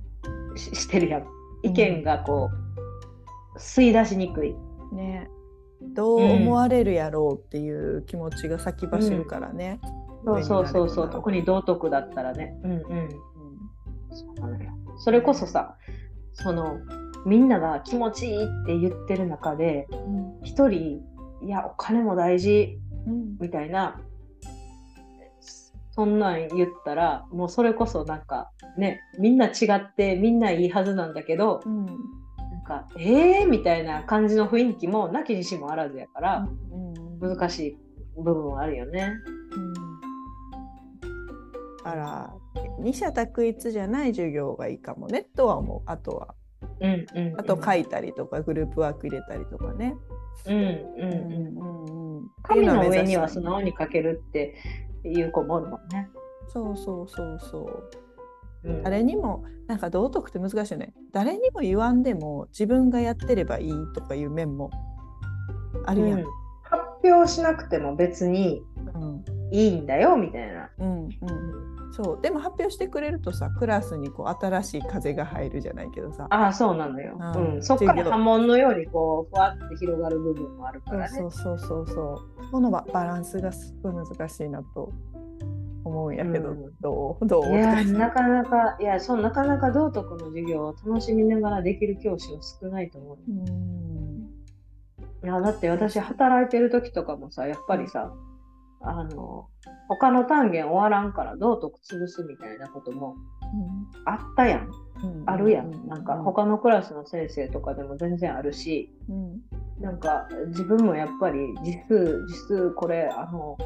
[0.54, 1.26] あ、ししてるやん。
[1.62, 2.48] 意見がこ
[3.54, 4.54] う、吸い出しにくい。
[4.92, 5.28] ね
[5.82, 9.80] どう思われるやろうっていう気持ちが先走るからね。
[10.24, 12.54] そうそうそうそう、上になれば特に道徳だったらね。
[12.62, 12.78] うんうん。
[12.78, 13.08] うん
[14.12, 15.76] そうなのよそれこそさ、
[16.32, 16.78] その
[17.26, 19.88] みんなが気持ちいいって言ってる中で、
[20.42, 21.00] 一人、
[21.42, 24.00] いや、お金も大事うんみたいな、
[25.92, 31.62] そんなん言ったら、もうそれこそなんかね、みんな違ってみんないいはずなんだけど、
[32.70, 33.48] か、えー？
[33.48, 36.90] みたいな感じの雰囲気もなきにしもあらずやから、うん
[37.20, 37.76] 難しい
[38.16, 39.12] 部分はあるよね。
[39.52, 39.72] うん
[41.84, 42.34] だから
[42.78, 46.34] 二者択一じゃない授業がいいかもねとは思うあとは
[46.80, 47.40] うんうん、うん。
[47.40, 49.94] あと書いたりとかグループワーク入れたりとかね。
[50.46, 51.58] うんうんうん。
[51.58, 54.54] うんうん紙の上には素直に書けるって
[55.04, 56.08] いう子もおるもんね。
[56.48, 58.09] そうそうそうそううん
[58.82, 60.92] 誰にもなんか道徳って難しいよね。
[61.12, 64.70] 誰にも言わんでも自分がやってればいいとかいう面も
[65.86, 66.26] あるやん、うん。
[66.62, 68.62] 発表しなくても別に
[68.94, 69.24] うん。
[69.52, 70.70] いいんだよみたいな。
[70.78, 71.10] うんうん
[71.92, 72.22] そう。
[72.22, 76.26] でも発表してくれるとさクラスにこう新しい風が入るじゃないけどさ。
[76.30, 77.16] ああそうなのよ。
[77.18, 77.54] うん。
[77.54, 81.18] うん、そっから波紋のようにこうふわって広がる部分もあるからね。
[81.18, 82.02] そうそうそうそうそ
[82.48, 82.50] う。
[82.50, 84.92] このババランスがすっごい難しいなと
[85.90, 86.72] 思思うんやけど、うん。
[86.80, 93.18] どうどういやなかなかいやそうなかなか道徳の授業を楽しみながらできる教師は少ないと思う。
[93.28, 94.30] うん。
[95.22, 98.12] いやだって私働いてる時とかもさやっぱりさ
[98.82, 99.48] あの
[99.88, 103.16] 他の単元終わらんから道徳潰すみたいなことも
[104.06, 104.70] あったやん。
[105.02, 105.22] うん。
[105.26, 105.88] あるやん。
[105.88, 108.94] なんか他のクラスの先生とかでも全然あるし。
[109.08, 109.40] うん。
[109.80, 113.56] なんか自分もやっぱり実数実数これあの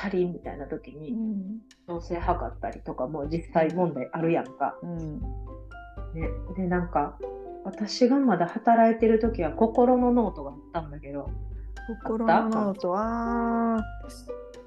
[0.00, 1.60] 足りんみたいな時にうん。
[1.86, 4.76] 調整測ったりとかも実際問題あるやんか。
[4.82, 5.20] うん。
[6.14, 7.18] ね、でなんか
[7.64, 11.28] 私がまだ働いてる時は心のノートがあったんだけど。
[12.00, 12.90] 心のノート。
[12.90, 13.82] は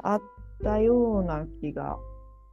[0.04, 0.22] あっ
[0.64, 1.98] たような気が。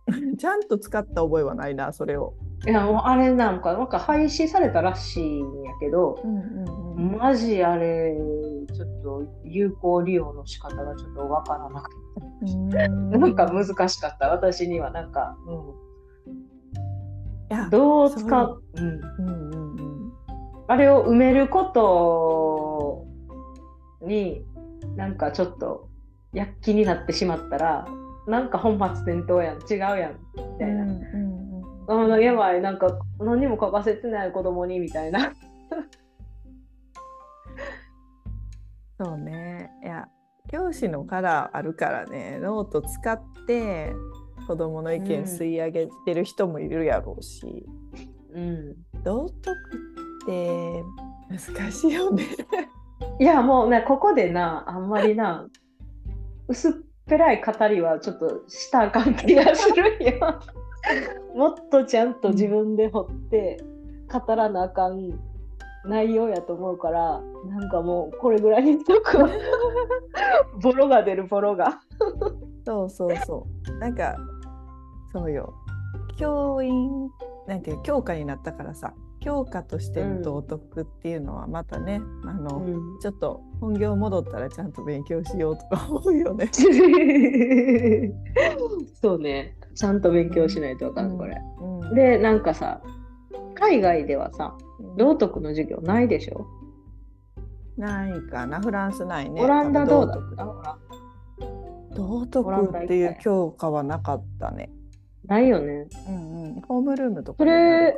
[0.39, 2.35] ちゃんと使った覚えはないなそれを。
[2.67, 7.19] いやもうあれなんかなんか廃止されたらしいんやけどうんうんうん。
[7.19, 8.17] マジあれ
[8.75, 11.97] ちょっと有効利用の仕方がちょっとわからなくて
[12.71, 12.87] な
[13.27, 15.53] んか難しかった私にはなんか、う
[17.67, 18.63] ん、どう使そう？
[18.75, 19.63] う、うん、うんうん。
[19.81, 19.89] うん
[20.71, 23.07] あれを埋めること
[24.07, 24.45] に
[24.97, 25.89] なんかちょっと
[26.35, 27.87] 躍起になってしまったら
[28.27, 29.61] なんか本末転倒やん。
[29.61, 30.19] 違うやん。
[30.37, 30.83] みたいな。
[30.83, 31.01] うん
[32.13, 32.61] うんやばい。
[32.61, 35.33] なんか何にも書かせてない子供にみたいな。
[39.03, 39.71] そうね。
[39.83, 40.07] いや
[40.49, 43.93] 教師のカラーあるからねノート使って
[44.47, 47.67] 子供の意見吸い上げてる人もいるやろうし、
[48.33, 49.53] うん、道徳
[50.23, 50.83] って
[51.29, 52.25] 難しいよね。
[53.21, 55.49] いやもうねここでなあんまりな
[56.49, 56.73] 薄っ
[57.07, 60.41] ぺらい語りはちょっとしたらあかん気がするんよ。
[61.37, 63.63] もっとちゃんと自分で掘って
[64.11, 65.19] 語らなあかん
[65.85, 69.29] 内容やと思うからなんかもうこれぐらいにしとくわ
[70.63, 71.81] ボロが出るボロが。
[72.67, 73.79] そうそうそう。
[73.79, 74.17] なんか
[75.13, 75.55] そうよ。
[76.17, 77.11] 教員
[77.47, 86.49] なんていう教科になったからさ教科としての道徳っていうのはまたね、あの、うんちょっと本業戻ったらちゃんと勉強しようとか思うよね。
[89.01, 91.37] そうねちゃんと勉強しないとあかんこれ。
[91.61, 92.81] うん、でなんかさ
[93.59, 94.57] 海外ではさ
[94.97, 96.47] ど道徳の授業ないでしょ、
[97.77, 99.43] ないかなフランスないね。
[99.43, 100.79] オランダどうだった？
[101.95, 104.71] 道徳道徳っていう教科はなかったね。
[105.27, 105.89] ないよね。
[106.09, 107.97] うんうん、ホームルームとかそれ。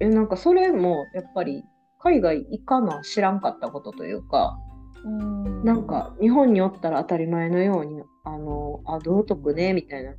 [0.00, 1.64] えなんかそれもやっぱり
[1.98, 4.58] 海外行かな知らんかったことというか、
[5.04, 10.14] うんなんか日本におったら当たり前のようにあのあ道徳ねみたいな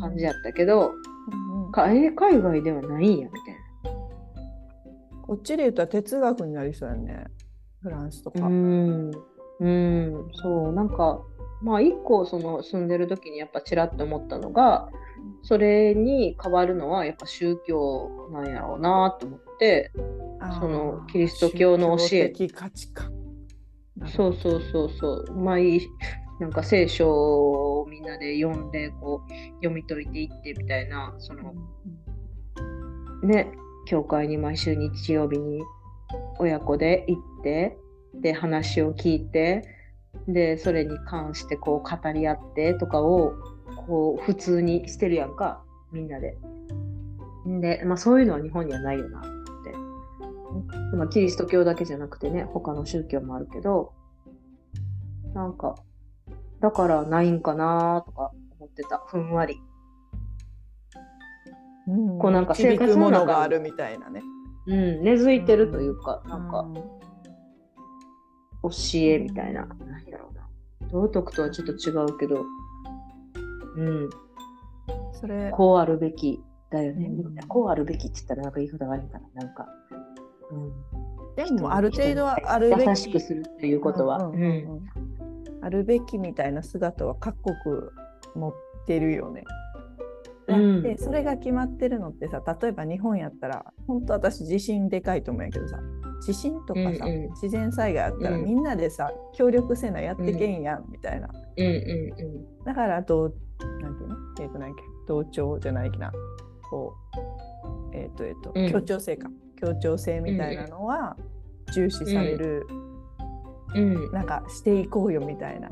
[0.00, 1.08] 感じやったけど、うんうん
[1.70, 3.68] 海外ではないんやみたい
[5.22, 7.26] こっちで言ったら哲学になりそうやね。
[7.82, 8.40] フランスとか。
[8.40, 8.46] な。
[8.46, 9.10] うん
[9.60, 11.20] うんそうなんか
[11.62, 14.88] まあ一個その住んでる時にやっぱちらっと思ったのが
[15.42, 19.92] それに変わるのはやっぱ宗教なんやろうなと思って
[20.60, 22.32] そのキリスト教の教え。
[24.16, 25.80] そうそうそうそうまあいい
[26.40, 31.52] なんか聖書をみんなで読んでこう読み解いていってみたいなその
[33.22, 33.52] ね
[33.86, 35.62] 教会に毎週日曜日に
[36.38, 37.76] 親子で行って
[38.14, 39.64] で話を聞いて
[40.28, 43.32] でそれに関してこう語り合ってとかを
[43.86, 45.62] こう普通にしてるやんか
[45.92, 46.36] みんなで。
[47.46, 50.96] で、まあ、そういうのは日本にはないよなって。
[50.96, 53.92] まあ、キリスト教だけじゃなくてね他の宗教もあるけど
[55.34, 55.76] なんか
[56.60, 59.02] だからないんかなとか思ってた。
[59.06, 59.60] ふんわり。
[61.86, 62.18] うん。
[62.18, 64.22] こうなんか生活の中があるみたいなね。
[64.66, 66.74] うん、根付いてるというか、なんかうん。
[66.74, 70.48] 教えみたいな、なんやろうな。
[70.90, 72.44] 道徳とはちょっと違うけど、
[73.76, 74.10] うん、
[75.12, 77.06] それこうあるべきだよね。
[77.06, 77.16] うん。
[77.18, 79.28] みんなこうあるべきって言ったらなんか言い方が悪いかな。
[79.34, 79.66] なんか、
[80.50, 82.88] うん、でもある程度はあるべき。
[82.88, 84.24] 優しくするっていうことは。
[84.24, 84.42] うん。
[84.42, 85.07] うん
[85.62, 87.54] あるべきみたいな姿は各国
[88.34, 88.54] 持っ
[88.86, 89.44] てるよね。
[90.48, 90.82] うん。
[90.82, 95.78] でそれが決まってるのってさ例えば日本やったら本当私地震でかいと思うんやけどさ
[96.24, 97.30] 地震とかさ、うんうん。
[97.30, 98.44] 自然災害あったらうん。
[98.44, 101.28] みんなでさ協力せなやってけんやんみたいな。
[101.56, 101.66] うん。
[101.66, 101.68] う
[102.60, 103.32] んだから同
[103.82, 104.16] なんていうの？
[104.40, 104.82] えっ、と何やっけ？
[105.08, 106.12] 同調じゃないきな。
[106.70, 106.94] こ
[107.92, 108.70] うえっ、とえっ、と、うん。
[108.70, 109.28] 協調性か。
[109.60, 111.16] 協調性みたいなのは
[111.74, 112.64] 重視される、
[113.74, 113.96] うん。
[113.96, 115.68] うんなんかしていこうよみたいな。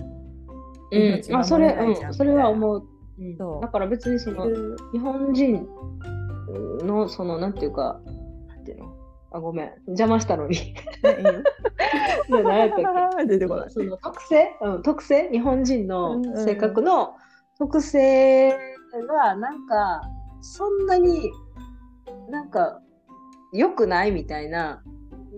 [0.93, 1.03] うん。
[1.15, 1.77] 命まあ、それ、
[2.13, 2.87] それは思う。
[3.19, 3.37] うん。
[3.37, 3.63] そう。
[3.63, 4.47] だから別にその、
[4.93, 5.67] 日本人
[6.83, 8.01] のそのなんていうか
[8.49, 8.97] なんていうの？
[9.33, 9.73] あごめん。
[9.87, 10.57] 邪魔したのに。
[10.57, 10.75] ね
[11.19, 11.43] いいよ。
[12.43, 12.79] 何やったっ
[13.19, 13.27] け？
[13.27, 13.71] 出てこない。
[13.71, 15.29] その特性、うん、特性？
[15.31, 17.15] 日本人の性格の
[17.59, 18.51] 特性
[19.09, 20.03] がなんか
[20.41, 21.33] そんなに
[22.31, 22.81] なんか
[23.53, 24.83] 良くないみたいな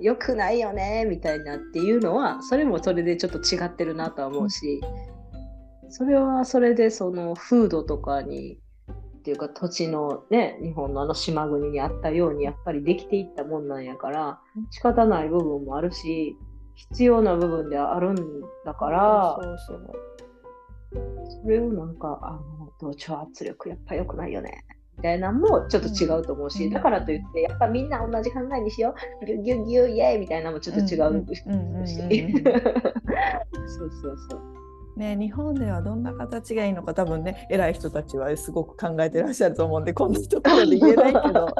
[0.01, 4.81] 良くないよねみたいなっていうのはそれもそれでちょっと違ってるなとは思うし
[5.91, 8.59] それはそれでその風土とかに
[9.19, 14.41] っていうか土地のね日本のあの島国にあったようにやっぱりできていったもんなんやから
[14.71, 16.37] 仕方ない部分もあるし
[16.75, 18.17] 必要な部分ではあるん
[18.65, 19.39] だから
[21.43, 24.65] それをなんかあの同調圧力やっぱ良くないよね
[24.99, 26.73] みたいなのもちょっと違うと思うし、うん。
[26.73, 29.27] だからといってやっぱみんな同じ考えにしよう。
[29.27, 31.05] ギュッギュッギュッイエーイみたいなのもちょっと違うしそ
[33.85, 34.59] うそうそう
[34.97, 41.55] ね、日本ではどんな形がいいのか多分ね偉い人たちはすごく考えてらっしゃると思うんでこんなところで言えないけど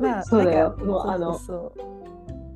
[0.00, 1.38] まあそうだよもうあの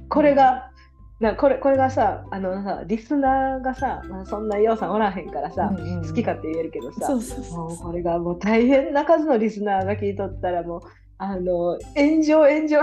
[0.08, 0.72] これが
[1.18, 6.06] なこれこれがさあのさリスナーがさ、まあ、そんなようさんおらへんからさ、うんうんうん。
[6.06, 7.08] 好きかって言えるけどさ
[7.56, 10.80] もうこれがもう大変な数のリスナーが聞いとったらもう
[11.18, 12.80] あの炎上炎上。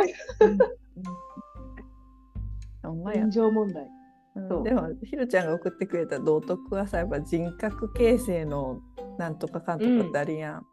[2.81, 3.87] ほん炎上問題。
[4.35, 4.49] うん。
[4.49, 4.63] そう。
[4.63, 8.79] でもひろちゃんが送ってくれた道徳はさやっぱ人格形成の
[9.19, 10.65] なんとかかんとかってあるやん。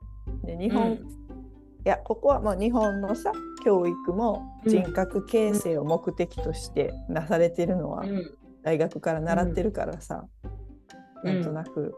[0.47, 1.20] で日本、うん
[1.85, 3.33] いやここはもう日本のさ
[3.65, 8.31] 教育も人格形成を目的としてなされてるのはうん。
[8.63, 10.27] 大学から習ってるからさ、
[11.25, 11.35] うん。
[11.35, 11.95] なんとなく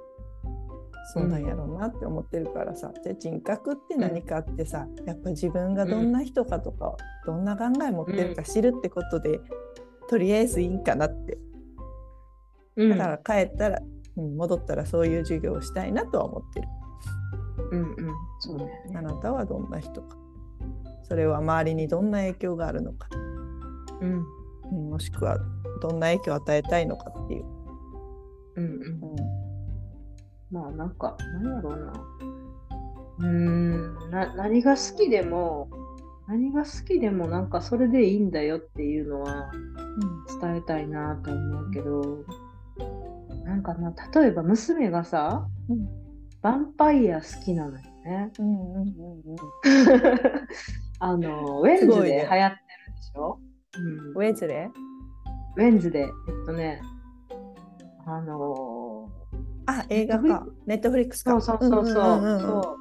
[1.13, 9.41] そうなんやろうなって思ってるからさ、で人格って何かってさやっぱ自分がどんな人かとか、どんな考え持ってるか知るってことで、
[10.09, 11.39] とりあえずいいんかなって。
[12.77, 12.91] うん。
[12.91, 13.81] だから帰ったら、
[14.17, 16.69] うん、戻ったらそういう授業をしたいなとは思ってる。
[17.71, 17.97] うんうん
[18.41, 18.71] そうね。
[18.95, 20.17] あなたはどんな人か。
[21.03, 23.09] それは周りにどんな影響があるのか。
[24.01, 24.27] うん
[24.71, 25.39] うんもしくは
[25.83, 27.45] どんな影響を与えたいのかっていう。
[28.57, 29.43] うんうんうん
[30.51, 31.93] まあなんか何やろうな。
[33.19, 35.69] うーんな何が好きでも
[36.29, 39.51] 何が好きでもなんかそれでいいんだよっていうのは
[40.41, 42.25] 伝えたいなと思うけど
[43.45, 46.02] なんかな例えば娘がさ、うん
[46.43, 48.33] ヴァンパイア好きなのよね。
[48.39, 49.37] うんうんうんうん。
[50.99, 52.59] あのウェンズで流行ってるすごいね
[52.97, 53.39] でしょ、
[54.15, 54.71] ウェズレ
[55.57, 56.01] うん、ウェンズで。
[56.01, 56.09] えっ
[56.47, 56.81] とね
[58.05, 59.09] あの
[59.67, 60.47] あ、映画か。
[60.67, 61.41] ネットフリックスか。
[61.41, 62.41] そうそうそうそう,、んんんん。
[62.41, 62.77] そ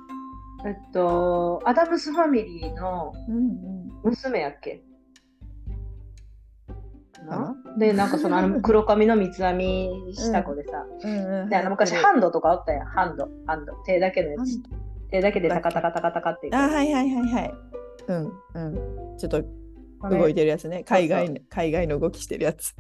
[0.64, 0.68] う。
[0.68, 3.90] えっとアダムスファミリーのうんうん。
[4.04, 4.78] 娘やっけ？
[4.78, 4.91] か
[7.28, 14.60] なでなんかそのあの 黒髪の三つ編みした子でさ、うんうんであの昔ハンドとかあったやんハンドハンド手だけのやつ
[15.12, 17.54] 手だけでタカタカタカタカってあ、はいはいはいはい。
[18.08, 18.60] うんう
[19.14, 19.18] ん。
[19.18, 19.44] ちょっと
[20.10, 20.84] 動いてるやつね。
[20.86, 22.74] 海外の海外の動きしてるやつ。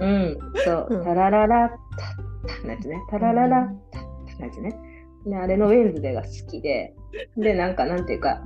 [0.00, 2.96] うん、そうう、んタラララッタッタのやつね。
[3.10, 4.76] タラララッタッタのやつね。
[5.26, 6.94] で、あれのウェンズデーが好きで、
[7.36, 8.42] で、なんか、なんていうか、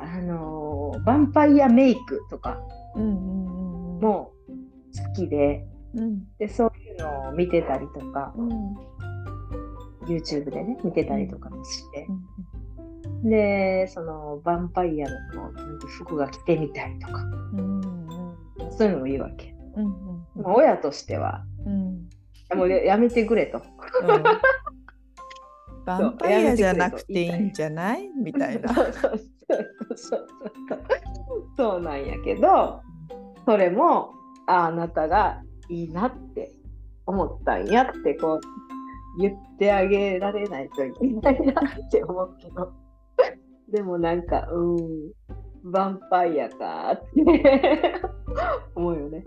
[0.00, 2.60] あのーヴァンパイアメイクとか
[2.94, 4.00] うんうんうんうん。
[4.00, 4.37] も好
[5.26, 6.24] きで、うん。
[6.38, 8.74] で、そういうのを見てたりとか、うん。
[10.06, 12.06] YouTube でね、見てたりとかもして。
[13.22, 13.30] う、ん。
[13.30, 15.16] で、その、ヴァンパイアの
[15.86, 17.88] 服が着てみたりとか、うんうん
[18.70, 19.54] そういうのもいいわけ。
[19.76, 19.92] うんうん
[20.42, 22.08] まあ親としては、うん。
[22.56, 23.58] もうややめてくれと。
[23.58, 23.60] う
[24.06, 24.08] ん。
[25.86, 28.08] ヴァンパイアじゃなくていいんじゃない？
[28.08, 28.68] みたいな。
[31.56, 32.82] そうなんやけど
[33.46, 34.12] それも
[34.48, 36.50] ああなたがいいなって
[37.06, 42.72] 思ったんやってこう言ってあげられないといけないなって思うけど
[43.70, 45.12] でもなんかうん
[45.64, 47.92] ヴァンパイアかって
[48.74, 49.24] 思うよね。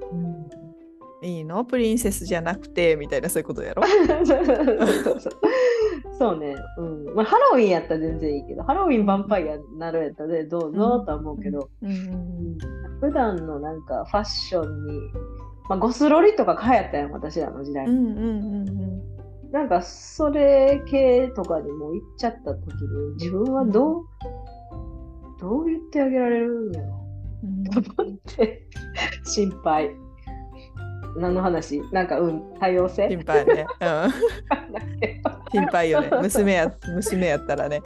[1.22, 1.64] いいの？
[1.66, 3.84] プリンセスじゃなくてみたいなそういうことやろ？
[6.18, 7.16] そうね、うん。
[7.16, 12.58] まあ、ハロウィンやったら全然いいけどハロウィンヴァンパイアになるやったらねどうぞとは思うけど、うんうん
[13.00, 15.00] 普段のなんかファッションに、
[15.68, 19.02] まあ、ゴスロリとか流行ったやん私らの時代、うんうんうんうん。
[19.52, 24.06] なんかそれ系とかにも行っちゃった時に自分はどう
[25.40, 27.08] どう言ってあげられるんやろ
[27.44, 27.64] うん。
[27.64, 28.68] と思って。
[29.24, 29.96] 心配
[31.18, 31.82] 何の話？
[31.92, 33.10] なんかうん多様性？
[33.10, 33.68] 心配ね。
[33.80, 34.12] うん
[35.52, 36.10] 心配よね。
[36.22, 37.82] 娘や娘やったらね。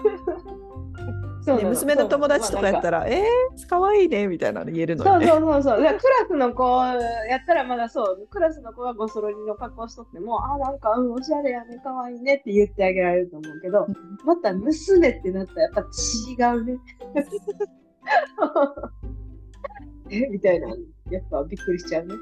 [1.45, 5.27] そう娘の友達とかやったらら、えー、かわいいねみたいなの言えるのそうよね。
[5.27, 5.83] そうそうそう。
[5.83, 6.83] だからクラスの子
[7.29, 13.85] やったらまだそう、クラスの子がゴソロリの格好しとっても、あ、なんか、うん、おしゃれやね、かわいいねって言ってあげられると思うけど、
[14.25, 16.77] また娘ってなったらやっぱ違うね。
[20.09, 20.69] えみたいな、
[21.11, 22.15] やっぱびっくりしちゃうね。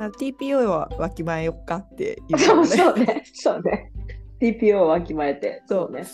[0.00, 2.66] あ TPO はわきまえよっかって言うのね。
[2.68, 3.92] そうね、そうね。
[4.40, 5.62] TPO をわきまえて。
[5.66, 6.04] そうね。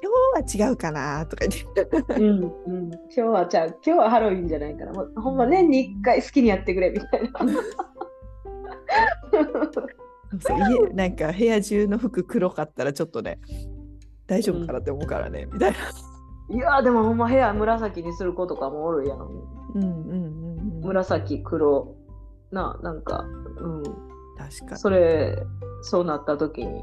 [0.00, 1.88] 今日は違うかなとか言って。
[2.14, 2.24] うん
[2.66, 2.90] うん。
[2.92, 3.78] 今日はちゃう。
[3.84, 4.92] 今日はハロウィンじゃないから。
[4.92, 7.30] もうほんま年に1回好きにやってくれみたいな。
[10.40, 13.40] そう家なんか部屋中の服黒かったらちょっとね
[14.26, 15.78] 大丈夫かなって思うからね、みたいな。
[16.50, 19.18] いやーでもほんま部屋紫にする子とかもおるやん。
[19.18, 20.86] うんうんうんうん。
[20.86, 21.94] 紫黒
[22.50, 23.24] ななんか
[23.58, 23.82] うん。
[23.82, 24.78] 確かに。
[24.78, 25.42] それ
[25.82, 26.80] そうなった時に。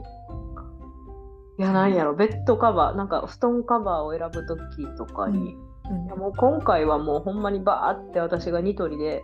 [1.58, 5.56] いやなんやろベッドカバーなんか布団カバーを選ぶ時とかに、
[5.90, 6.06] うん。
[6.06, 9.24] いやもう今回はもうほんまにバーって私がニトリで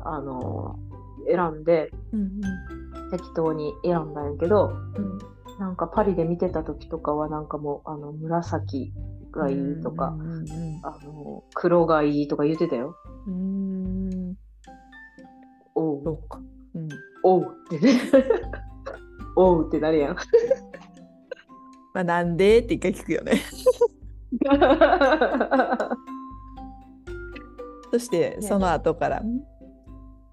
[0.00, 0.98] あのー
[1.30, 2.40] 選んでうん。
[3.10, 5.18] 適当に選んだんやけどうん。
[5.58, 8.92] なんかパリで見てた時とかはなんかもうあの紫
[9.32, 12.96] がいいとか、うんうんあの黒がいいとか言ってたよ。
[13.26, 14.36] うんうん
[15.74, 16.40] おそううか。
[16.74, 16.88] うん。
[17.22, 18.00] おうってね。
[19.36, 20.16] おうってなるやん。
[21.94, 23.32] まあなんでって一回聞くよね。
[27.90, 29.40] そしてねその後から、ん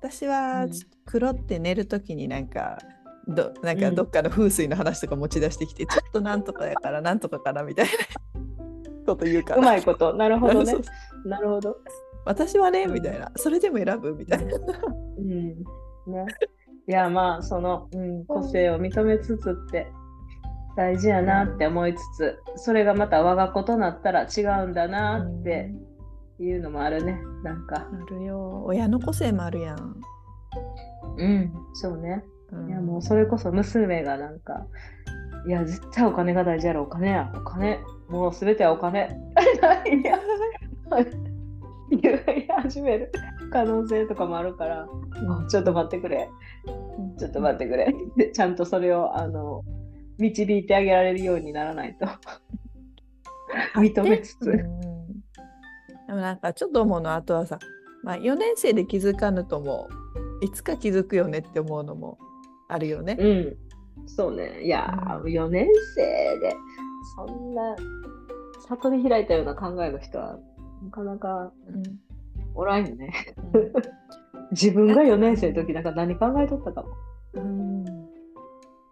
[0.02, 0.72] 私はうん
[1.06, 2.78] 黒って寝るときになんか
[3.28, 7.92] どなんかうんどっかの風水の話とか持ち出してきて、ちょっとなんとかやからなんとかかなみたいな
[9.06, 9.62] こと言うから。
[9.62, 10.14] うまいこと。
[10.14, 11.30] なるほどね そう。
[11.30, 11.78] なるほど。
[12.26, 14.16] 私はねうんみたいな、それでも選ぶ？
[14.16, 14.54] みたいな。
[15.18, 15.32] うん。
[16.12, 16.26] ね。
[16.88, 19.88] いや、まあ、その、うん、個性を認めつつって
[20.76, 25.72] 大事やなって思いつつ、それがまた我が子となったら違うんだなって
[26.40, 27.20] いうのもあるね。
[27.44, 27.88] なんか。
[27.92, 28.64] あるよ。
[28.66, 29.96] 親の個性もあるやん。
[31.18, 31.54] うん。
[31.74, 32.24] そうね。
[32.52, 34.68] うんいや、もうそれこそ娘がなんか、
[35.48, 37.80] いや、絶対お金が大事やろ、お金や、お金、
[38.10, 39.10] もうすべてはお金。
[41.92, 43.12] いや言い始める
[43.52, 44.88] 可能性とかもあるから、
[45.50, 46.30] ちょっと待ってくれ、
[47.20, 47.94] ちょっと待ってくれ。
[48.18, 49.64] でちゃんとそれをあの
[50.18, 52.08] 導いてあげられるようにならないと。
[53.80, 54.50] 認めつつ。
[54.50, 54.86] うん
[56.08, 57.60] でもなんかちょっと思うのはあとはさ、
[58.04, 59.90] まあ、4年生で気づかぬとも
[60.42, 62.18] いつか気づくよねって思うのも
[62.68, 63.18] あるよね。
[63.20, 63.58] うん。
[64.08, 64.64] そうね。
[64.64, 66.56] いやー、う4年生で、
[67.16, 67.76] そんな、
[68.68, 70.40] 悟り開いたような考えの人は、
[70.84, 71.84] なかなかうん
[72.54, 73.12] おらんよね。
[73.54, 73.74] うん
[74.52, 76.90] 自分が4年生の時なんか何考えとったかも。
[77.34, 77.86] うん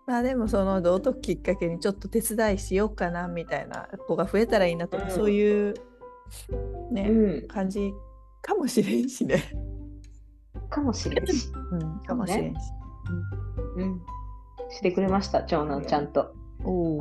[0.06, 5.74] まあでもその道徳きっかけにちょっと手伝いしようかなみたいな子が増えたらいいなとか、うんそういう
[6.92, 7.48] ね、うん。
[7.48, 7.94] 感じ
[8.42, 9.44] かもしれんしね。
[10.70, 11.50] かもしれんし。
[11.72, 12.60] うん、かもしれんし。
[13.78, 14.02] うん。
[14.70, 16.34] してくれました、長男ちゃんと。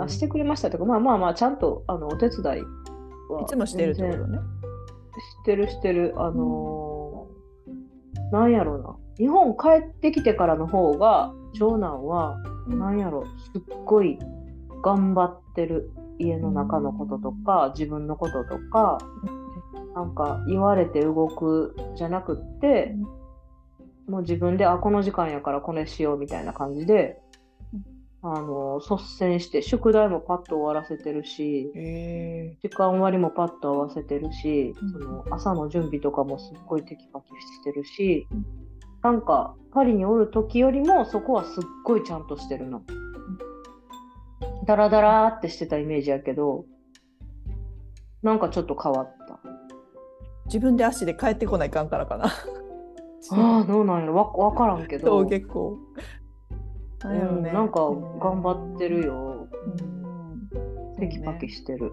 [0.01, 4.39] あしてくれましたとか、まあまあまあ、ちゃんとあのお手伝いはいつもしてるってことね。
[4.39, 6.15] してるしてる。
[6.17, 6.93] あのー
[8.33, 8.97] なんやろうな。
[9.19, 14.19] 日本帰ってきてからの方が、長男は、なんやろ、すっごい
[14.83, 15.93] 頑張ってる。
[16.19, 18.99] 家の中のこととか、自分のこととか、
[19.95, 22.95] なんか言われて動くじゃなくって、
[24.09, 27.21] もう自分で、あ、この時間やからこれしようみたいな感じで、
[28.25, 38.47] あの、率先して、宿題もパッと終わらせてるし、へえ時間割もパッと合わせてるし、うんその朝の準備とかもすっごいテキパキしてるし、うん
[39.03, 42.83] なんかパリにおる時よりもそこはすっごいちゃんとしてるの。
[44.65, 46.67] ダラダラーってしてたイメージやけど、
[48.23, 49.41] なんかちょっと変わった。
[50.47, 52.27] 自分で足で帰ってこないかんからかな。
[52.27, 55.79] ああ、どうなんやろわわからんけど、登下校。
[55.79, 56.22] なんやろ
[57.09, 57.81] ねうんなんか
[58.21, 59.07] 頑張ってる。
[59.07, 59.49] よ。
[59.67, 59.69] う
[60.95, 61.93] んテキパキしてる。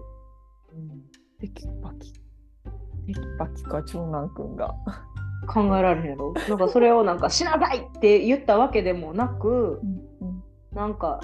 [1.40, 2.12] テキパキ。
[2.12, 2.20] テ
[3.14, 4.74] キパキか、長男くんが。
[5.48, 11.20] 考えられへんやろなんかそれをなんかしなさいって言ったわけでもなく、うんなんか、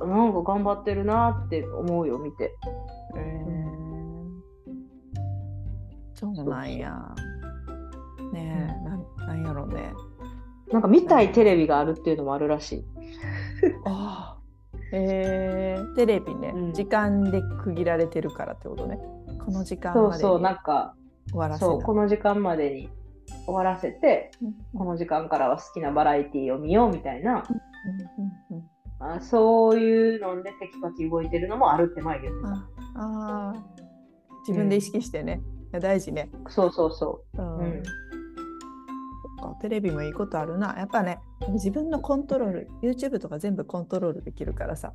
[0.00, 2.56] なんか頑張ってるなって思うよ、見て。
[3.16, 3.44] え
[6.14, 7.14] そうなんや。
[8.32, 9.92] ねえ、なんなんやろうね。
[10.72, 12.84] なんか見たいテレビがあるっていうのもあるらしい。
[13.86, 14.38] ああ。
[14.92, 16.72] えー、テレビね、うん。
[16.72, 18.98] 時間で区切られてるからってことね。
[19.44, 20.94] この時間までにそうそう、なんか、
[21.28, 22.88] 終わらせそう、この時間までに
[23.44, 24.30] 終わらせて、
[24.74, 27.44] この時間からは好きなバラエティーを見ようみたいな、
[28.50, 28.54] うん。
[28.54, 28.58] うん。
[28.58, 28.68] うん。
[29.00, 32.48] あそういうのでテキパキ動いてるのもあるって前言ってた。
[32.48, 32.66] あ
[32.96, 33.60] あー。
[34.40, 35.42] 自分で意識してね、
[35.72, 36.30] いや大事ね。
[36.48, 37.58] そうそうそうん。
[37.58, 37.82] うん
[39.38, 40.74] かテレビもいいことあるな。
[40.78, 41.18] やっぱね、
[41.50, 44.92] 自分のコントロール、YouTube とか全部コントロールできるからさ、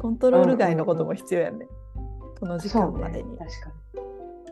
[0.00, 1.66] コントロール外のことも必要やんね。
[2.38, 2.60] このう。
[2.60, 3.72] 時そうね間までに。、確か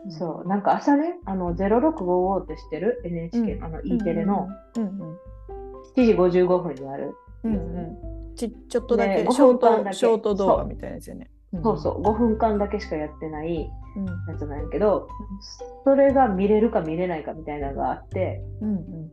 [0.03, 0.15] うんに。
[0.15, 4.47] そう、なんか朝ね、あの、0655って知ってる ?NHK、うんあの、E テレの？
[4.75, 5.17] うんうん
[5.95, 7.15] 7時55分にある。
[7.43, 7.97] うんうん
[8.35, 11.31] ちちょっとだけねショー5分間だけトショート動画みたいなやつよね。
[11.63, 14.05] そうそう5分間だけしかやってないうん。
[14.05, 15.07] やつなんやけど
[15.85, 19.11] それが見れるか見れないかみたいなのがあってうんうん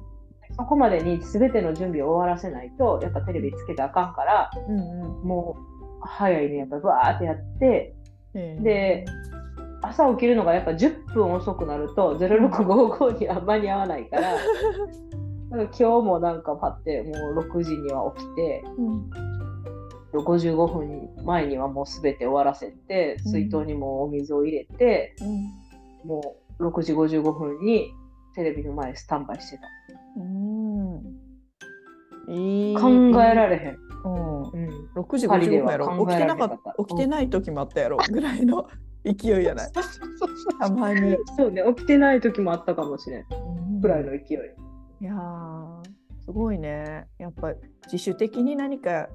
[0.57, 5.57] そこまでに全ての準備を終わらせないとやっぱテレビつけたらあかんからうんうんも
[6.03, 7.95] う早いねやっぱバーってやって
[8.35, 9.05] えーで
[9.83, 14.35] 朝起きるのがやっぱ10分遅くなると0655には間に合わないから。
[15.55, 19.11] 今日もなんかパってもう6時には起きてうん
[20.13, 25.17] 55分前にはもう全て終わらせて水筒にもお水を入れて、
[26.05, 27.93] もう6時55分に
[28.35, 29.65] テレビの前スタンバイしてた。
[30.17, 31.15] うん。
[32.75, 33.79] 考えられへん。
[34.05, 34.43] うん。
[34.43, 36.07] うん、6時パリで55分やろ。
[36.07, 36.57] 起きてなかった。
[36.57, 37.99] た起きてない時もあったやろ。
[38.11, 38.69] ぐらいの
[39.05, 39.73] 勢いやない。
[40.61, 41.17] たまに。
[41.37, 43.81] そうね、起きてない時もあったかもしれん。
[43.81, 44.21] くらいの勢い。
[45.01, 45.83] いやー
[46.25, 47.07] すごいね。
[47.19, 47.53] やっぱ
[47.85, 49.09] 自主的に何か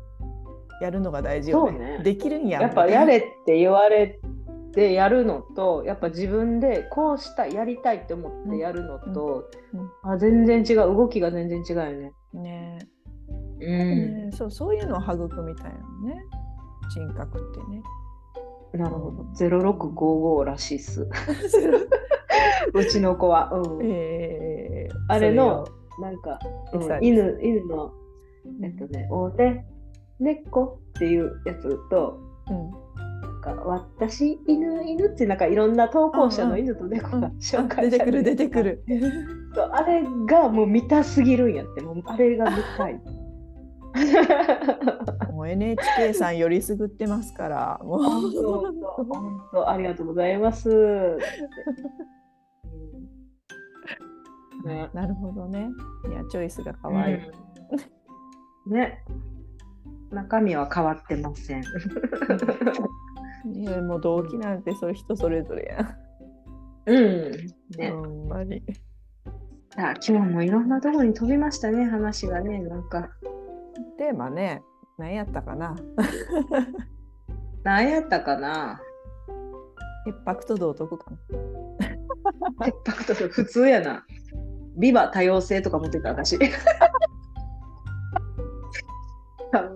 [0.81, 1.77] やるのが大事よね。
[1.77, 2.03] そうね。
[2.03, 4.19] できるんややっぱやれって言われ
[4.73, 9.49] てやるのと、やっぱ自分でこうしたい、やりたいって思ってやるのと、
[10.03, 12.13] あ全然違う、動きが全然違うよね。
[12.33, 12.79] ね。
[13.61, 15.71] うねそうそういうのを育みたい
[16.05, 16.23] なね。
[16.89, 17.83] 人格ってね。
[18.73, 19.23] なるほど。
[19.35, 21.07] 0655らしいっす。
[22.73, 23.51] うちの子は。
[23.53, 23.85] うん。
[23.85, 25.65] えーあれの
[25.99, 26.39] なんか、
[26.73, 27.91] うん餌犬犬の、
[28.63, 29.65] えっとね、おね、
[30.19, 32.88] 猫っていうやつと、うん
[33.55, 33.63] か
[33.97, 38.83] 私、犬、犬ってなんかいろんな投稿者の犬と猫がうん紹介出てくる出てくてる。
[39.55, 43.01] そうあれがもう見たすぎるんやって、もうあれが見たい。
[45.33, 47.99] もう NHK さんよりすぐってますからもう。
[48.03, 50.69] 本当ありがとうございます。
[50.69, 51.17] う
[54.65, 54.67] ん。
[54.67, 54.89] ね。
[54.93, 55.69] なるほどね。
[56.09, 58.73] いやチョイスが可愛い、うん。
[58.73, 59.03] ね。
[60.11, 61.63] 中身は変わってません。
[63.45, 65.95] いやもう動機なんてそれ人それぞれや
[66.85, 67.31] うん。
[67.77, 67.91] ね。
[67.91, 68.61] ほんまに
[69.77, 73.09] あ今日もいろんなところに飛びましたね、話がね、なんか。
[73.97, 74.61] テーマね
[74.97, 75.75] 何やったかな
[77.63, 78.81] 何やったかな
[80.05, 84.05] 潔白と道徳かな潔白と普通やな。
[84.77, 86.39] ビバ多様性とか持ってた私。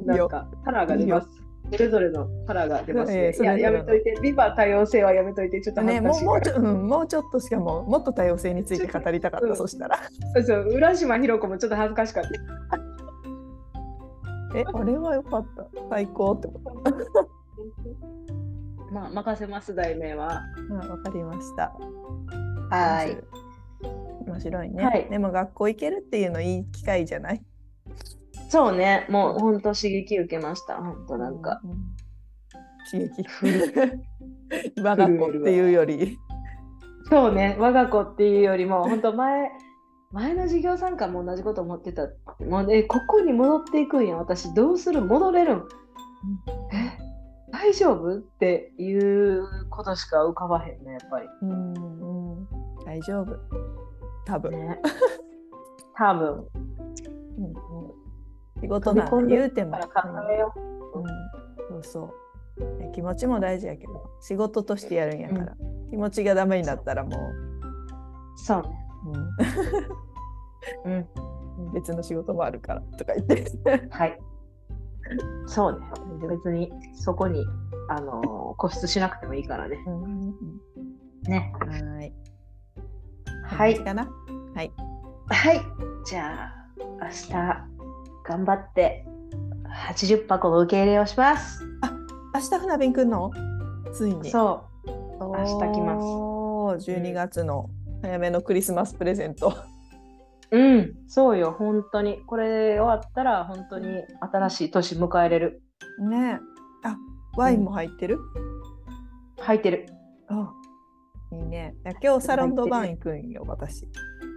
[0.05, 1.42] なんかカラーが出ます。
[1.77, 3.25] それぞれのカラーが出ます、ね。
[3.25, 6.01] ええそいやめといて、ビバ多様性はやめといて、ちょっと恥ね。
[6.01, 9.99] もうもうちょ、うん、もうちょっとしかももっと多様性について語りたかった、うんそしたら。
[10.35, 12.29] そうそう、浦島ひろ子もちょっと恥ずかしかった。
[14.55, 15.65] えあれはよかった。
[15.89, 16.83] 最高ってこと。
[18.93, 20.43] まあ、任せます、題名は。
[20.83, 21.73] あわかりました。
[22.69, 23.17] はい。
[24.27, 25.07] 面白いね、はい。
[25.09, 27.41] でも学校行けるっていうのいい機会じゃない？
[28.53, 30.75] そうね、もう本当刺激受けました。
[30.75, 31.59] 本当なんか。
[31.63, 31.71] うん。
[32.91, 33.27] 刺激。
[33.27, 36.19] 震我が子っていうより。
[37.09, 39.49] そうね、我が子っていうよりも、本当前、
[40.11, 42.03] 前の授業参加も同じこと思ってた。
[42.47, 45.01] もうね、ここに戻っていくんや、私、どうする？
[45.01, 45.63] 戻れるん、え？
[47.51, 48.19] 大丈夫？
[48.19, 51.27] っていうことしか浮かばへんね、やっぱり。
[51.41, 51.73] うん
[52.35, 52.47] うん。
[52.85, 53.35] 大丈夫。
[54.27, 54.79] 多分、ね。
[55.95, 58.02] 多分、うんうん
[58.63, 59.83] 仕事なんて言うてもうん、
[61.69, 62.13] そうそ
[62.57, 65.55] うね気持ちも大事やけど仕事としてやるんやから、
[65.89, 67.13] 気持ちがダメになったらもう。
[68.35, 68.69] そうね。
[70.85, 71.07] う、うん。
[71.65, 73.45] うん、別の仕事もあるからとか言って
[73.91, 74.17] はい。
[75.45, 75.85] そうね。
[76.27, 77.45] 別にそこに、
[77.89, 79.83] あのー固執しなくてもいいからね。
[79.87, 80.33] うん
[81.27, 81.51] ね。
[81.59, 82.13] はいはい
[84.55, 84.71] はい
[85.27, 85.61] はい。
[86.05, 86.53] じゃあ、
[87.01, 87.72] 明日、
[88.23, 89.05] 頑張って、
[89.87, 91.63] 80箱の受け入れをします。
[92.33, 93.31] 明日船便来んの？
[93.93, 94.89] ついにそう。
[95.19, 96.01] 明明日来ま
[96.77, 97.69] す12月の
[98.01, 99.55] 早めのクリスマスプレゼント、
[100.51, 102.21] うん、そうよ、本当に。
[102.25, 105.61] これ終わったら、本当に新しい年迎えれる。
[106.09, 106.39] ね
[106.83, 106.97] あ
[107.37, 108.19] ワインも入ってる、
[109.37, 109.87] 履いてる。
[110.27, 110.51] あ
[111.31, 113.87] いいね今日サロンドバーン行くんよ私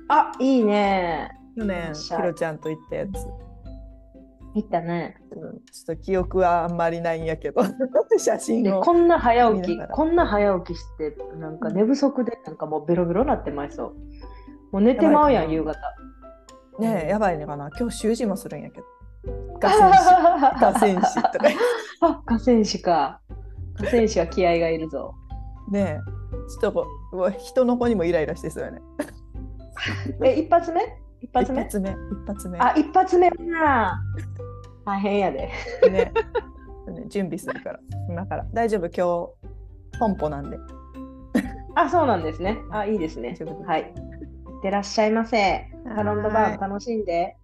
[0.09, 1.31] あ、いいね。
[1.57, 3.11] 去年ひろちゃんと行ったやつ、
[4.59, 5.17] いったね。
[5.31, 7.63] うん、ちょっと記憶はあんまりないんやけど。
[8.19, 8.81] 写真を。
[8.81, 13.95] でこんな早起きこんな早起きして、なんか寝不足で、なんかもうベロベロなってまいそう。
[14.73, 15.79] もう寝てまうやん、夕方。
[16.79, 17.71] ねえやばいのかな。
[17.79, 18.87] 今日習字もするんやけど。
[19.61, 21.49] 河川敷河川敷とか。
[22.01, 23.21] あ、河川敷か。
[23.77, 25.15] 河川敷は気合がいるぞ。
[25.71, 26.17] ねえ。
[26.61, 28.81] ちょっとこ人の子にもイライラしてそうよね。
[30.25, 30.81] え、一発目？
[31.21, 31.63] 一発目？
[31.63, 31.91] 一発目。
[31.91, 32.59] 一発目。
[32.59, 34.01] あ、一発目な。
[34.87, 35.51] 大変やで。
[35.91, 36.13] ねね
[37.09, 38.87] 準備するから今から大丈夫？
[38.87, 39.27] 今
[39.93, 40.57] 日ポンポなんで
[41.75, 42.59] あ、そうなんですね。
[42.71, 43.37] あ、いいですね
[43.67, 43.83] はい。
[43.83, 43.93] いっ
[44.63, 45.71] てらっしゃいませ。
[45.95, 47.37] タロンドバー楽しんで。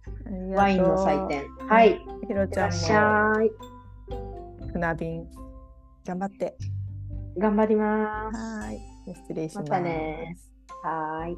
[0.55, 1.43] ワインの祭典。
[1.67, 1.99] はい。
[2.27, 3.49] ひろちゃんてらっしゃい。
[4.65, 5.27] も船便
[6.05, 6.55] 頑張って
[7.37, 8.37] 頑張ります。
[8.65, 8.79] はい
[9.13, 10.37] 失礼しますまたね
[10.83, 11.37] はーい。